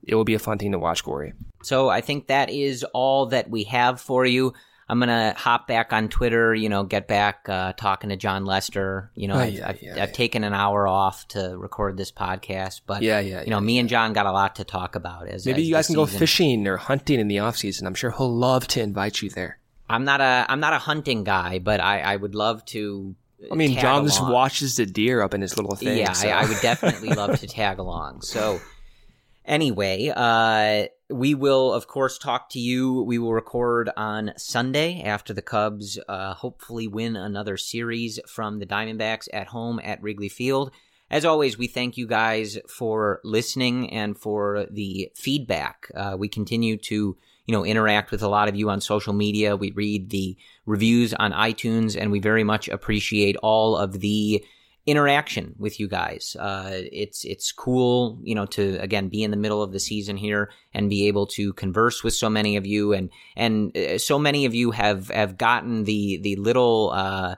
[0.02, 1.34] it will be a fun thing to watch, Corey.
[1.62, 4.54] So I think that is all that we have for you.
[4.90, 9.12] I'm gonna hop back on Twitter, you know, get back uh, talking to Jon Lester.
[9.14, 10.06] You know, Oh, I've, yeah, I've, yeah, I've yeah.
[10.06, 13.88] taken an hour off to record this podcast, but Yeah, yeah, you know, me and
[13.88, 15.28] Jon got a lot to talk about.
[15.28, 17.86] As Maybe as you guys can go fishing or hunting in the off season.
[17.86, 19.60] I'm sure he'll love to invite you there.
[19.88, 23.14] I'm not a I'm not a hunting guy, but I, I would love to.
[23.50, 25.98] I mean, Jon just watches the deer up in his little thing.
[25.98, 26.28] Yeah, so.
[26.28, 28.22] I, I would definitely love to tag along.
[28.22, 28.60] So,
[29.44, 33.02] anyway, uh, we will, of course, talk to you.
[33.02, 38.66] We will record on Sunday after the Cubs uh, hopefully win another series from the
[38.66, 40.70] Diamondbacks at home at Wrigley Field.
[41.10, 45.90] As always, we thank you guys for listening and for the feedback.
[45.94, 49.56] Uh, we continue to, you know, interact with a lot of you on social media.
[49.56, 50.36] We read the
[50.66, 54.44] reviews on iTunes, and we very much appreciate all of the
[54.86, 56.36] interaction with you guys.
[56.38, 60.16] Uh, it's it's cool, you know, to again be in the middle of the season
[60.16, 64.18] here and be able to converse with so many of you, and and uh, so
[64.18, 66.90] many of you have have gotten the the little.
[66.92, 67.36] Uh,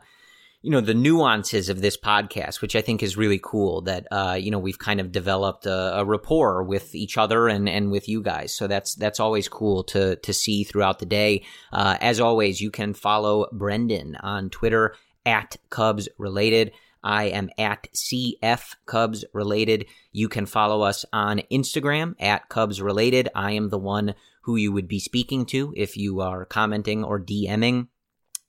[0.64, 3.80] you know the nuances of this podcast, which I think is really cool.
[3.82, 7.68] That uh, you know we've kind of developed a, a rapport with each other and
[7.68, 8.55] and with you guys.
[8.55, 11.45] So that's that's always cool to to see throughout the day.
[11.72, 14.95] Uh, as always, you can follow Brendan on Twitter
[15.26, 16.72] at Cubs Related.
[17.03, 19.87] I am at CF Cubs Related.
[20.13, 23.29] You can follow us on Instagram at Cubs Related.
[23.35, 27.21] I am the one who you would be speaking to if you are commenting or
[27.21, 27.89] DMing.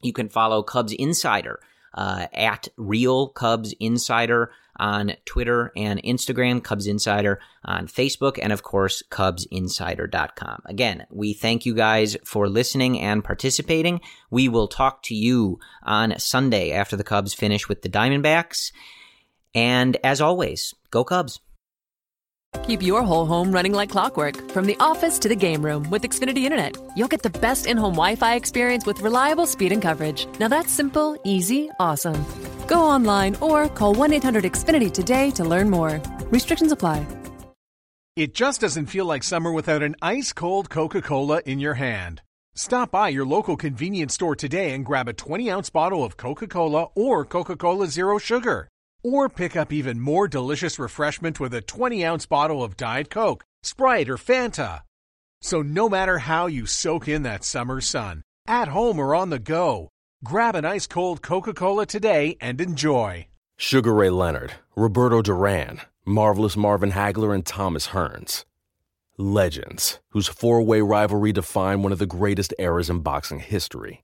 [0.02, 1.60] You can follow Cubs Insider
[1.94, 8.64] uh, at Real Cubs Insider on Twitter and Instagram, Cubs Insider on Facebook, and of
[8.64, 10.64] course, CubsInsider.com.
[10.66, 14.02] Again, we thank you guys for listening and participating.
[14.30, 18.72] We will talk to you on Sunday after the Cubs finish with the Diamondbacks.
[19.56, 21.40] And as always, go Cubs.
[22.68, 26.04] Keep your whole home running like clockwork from the office to the game room with
[26.04, 26.78] Xfinity Internet.
[26.96, 30.28] You'll get the best in home Wi Fi experience with reliable speed and coverage.
[30.40, 32.26] Now that's simple, easy, awesome.
[32.68, 36.02] Go online or call 1 800 Xfinity today to learn more.
[36.32, 37.06] Restrictions apply.
[38.16, 42.22] It just doesn't feel like summer without an ice cold Coca Cola in your hand.
[42.54, 46.46] Stop by your local convenience store today and grab a 20 ounce bottle of Coca
[46.46, 48.70] Cola or Coca Cola Zero Sugar.
[49.04, 53.44] Or pick up even more delicious refreshment with a 20 ounce bottle of Diet Coke,
[53.62, 54.84] Sprite, or Fanta.
[55.42, 59.40] So, no matter how you soak in that summer sun, at home or on the
[59.40, 59.90] go,
[60.24, 63.28] grab an ice cold Coca Cola today and enjoy.
[63.58, 68.46] Sugar Ray Leonard, Roberto Duran, Marvelous Marvin Hagler, and Thomas Hearns.
[69.18, 74.04] Legends, whose four way rivalry defined one of the greatest eras in boxing history.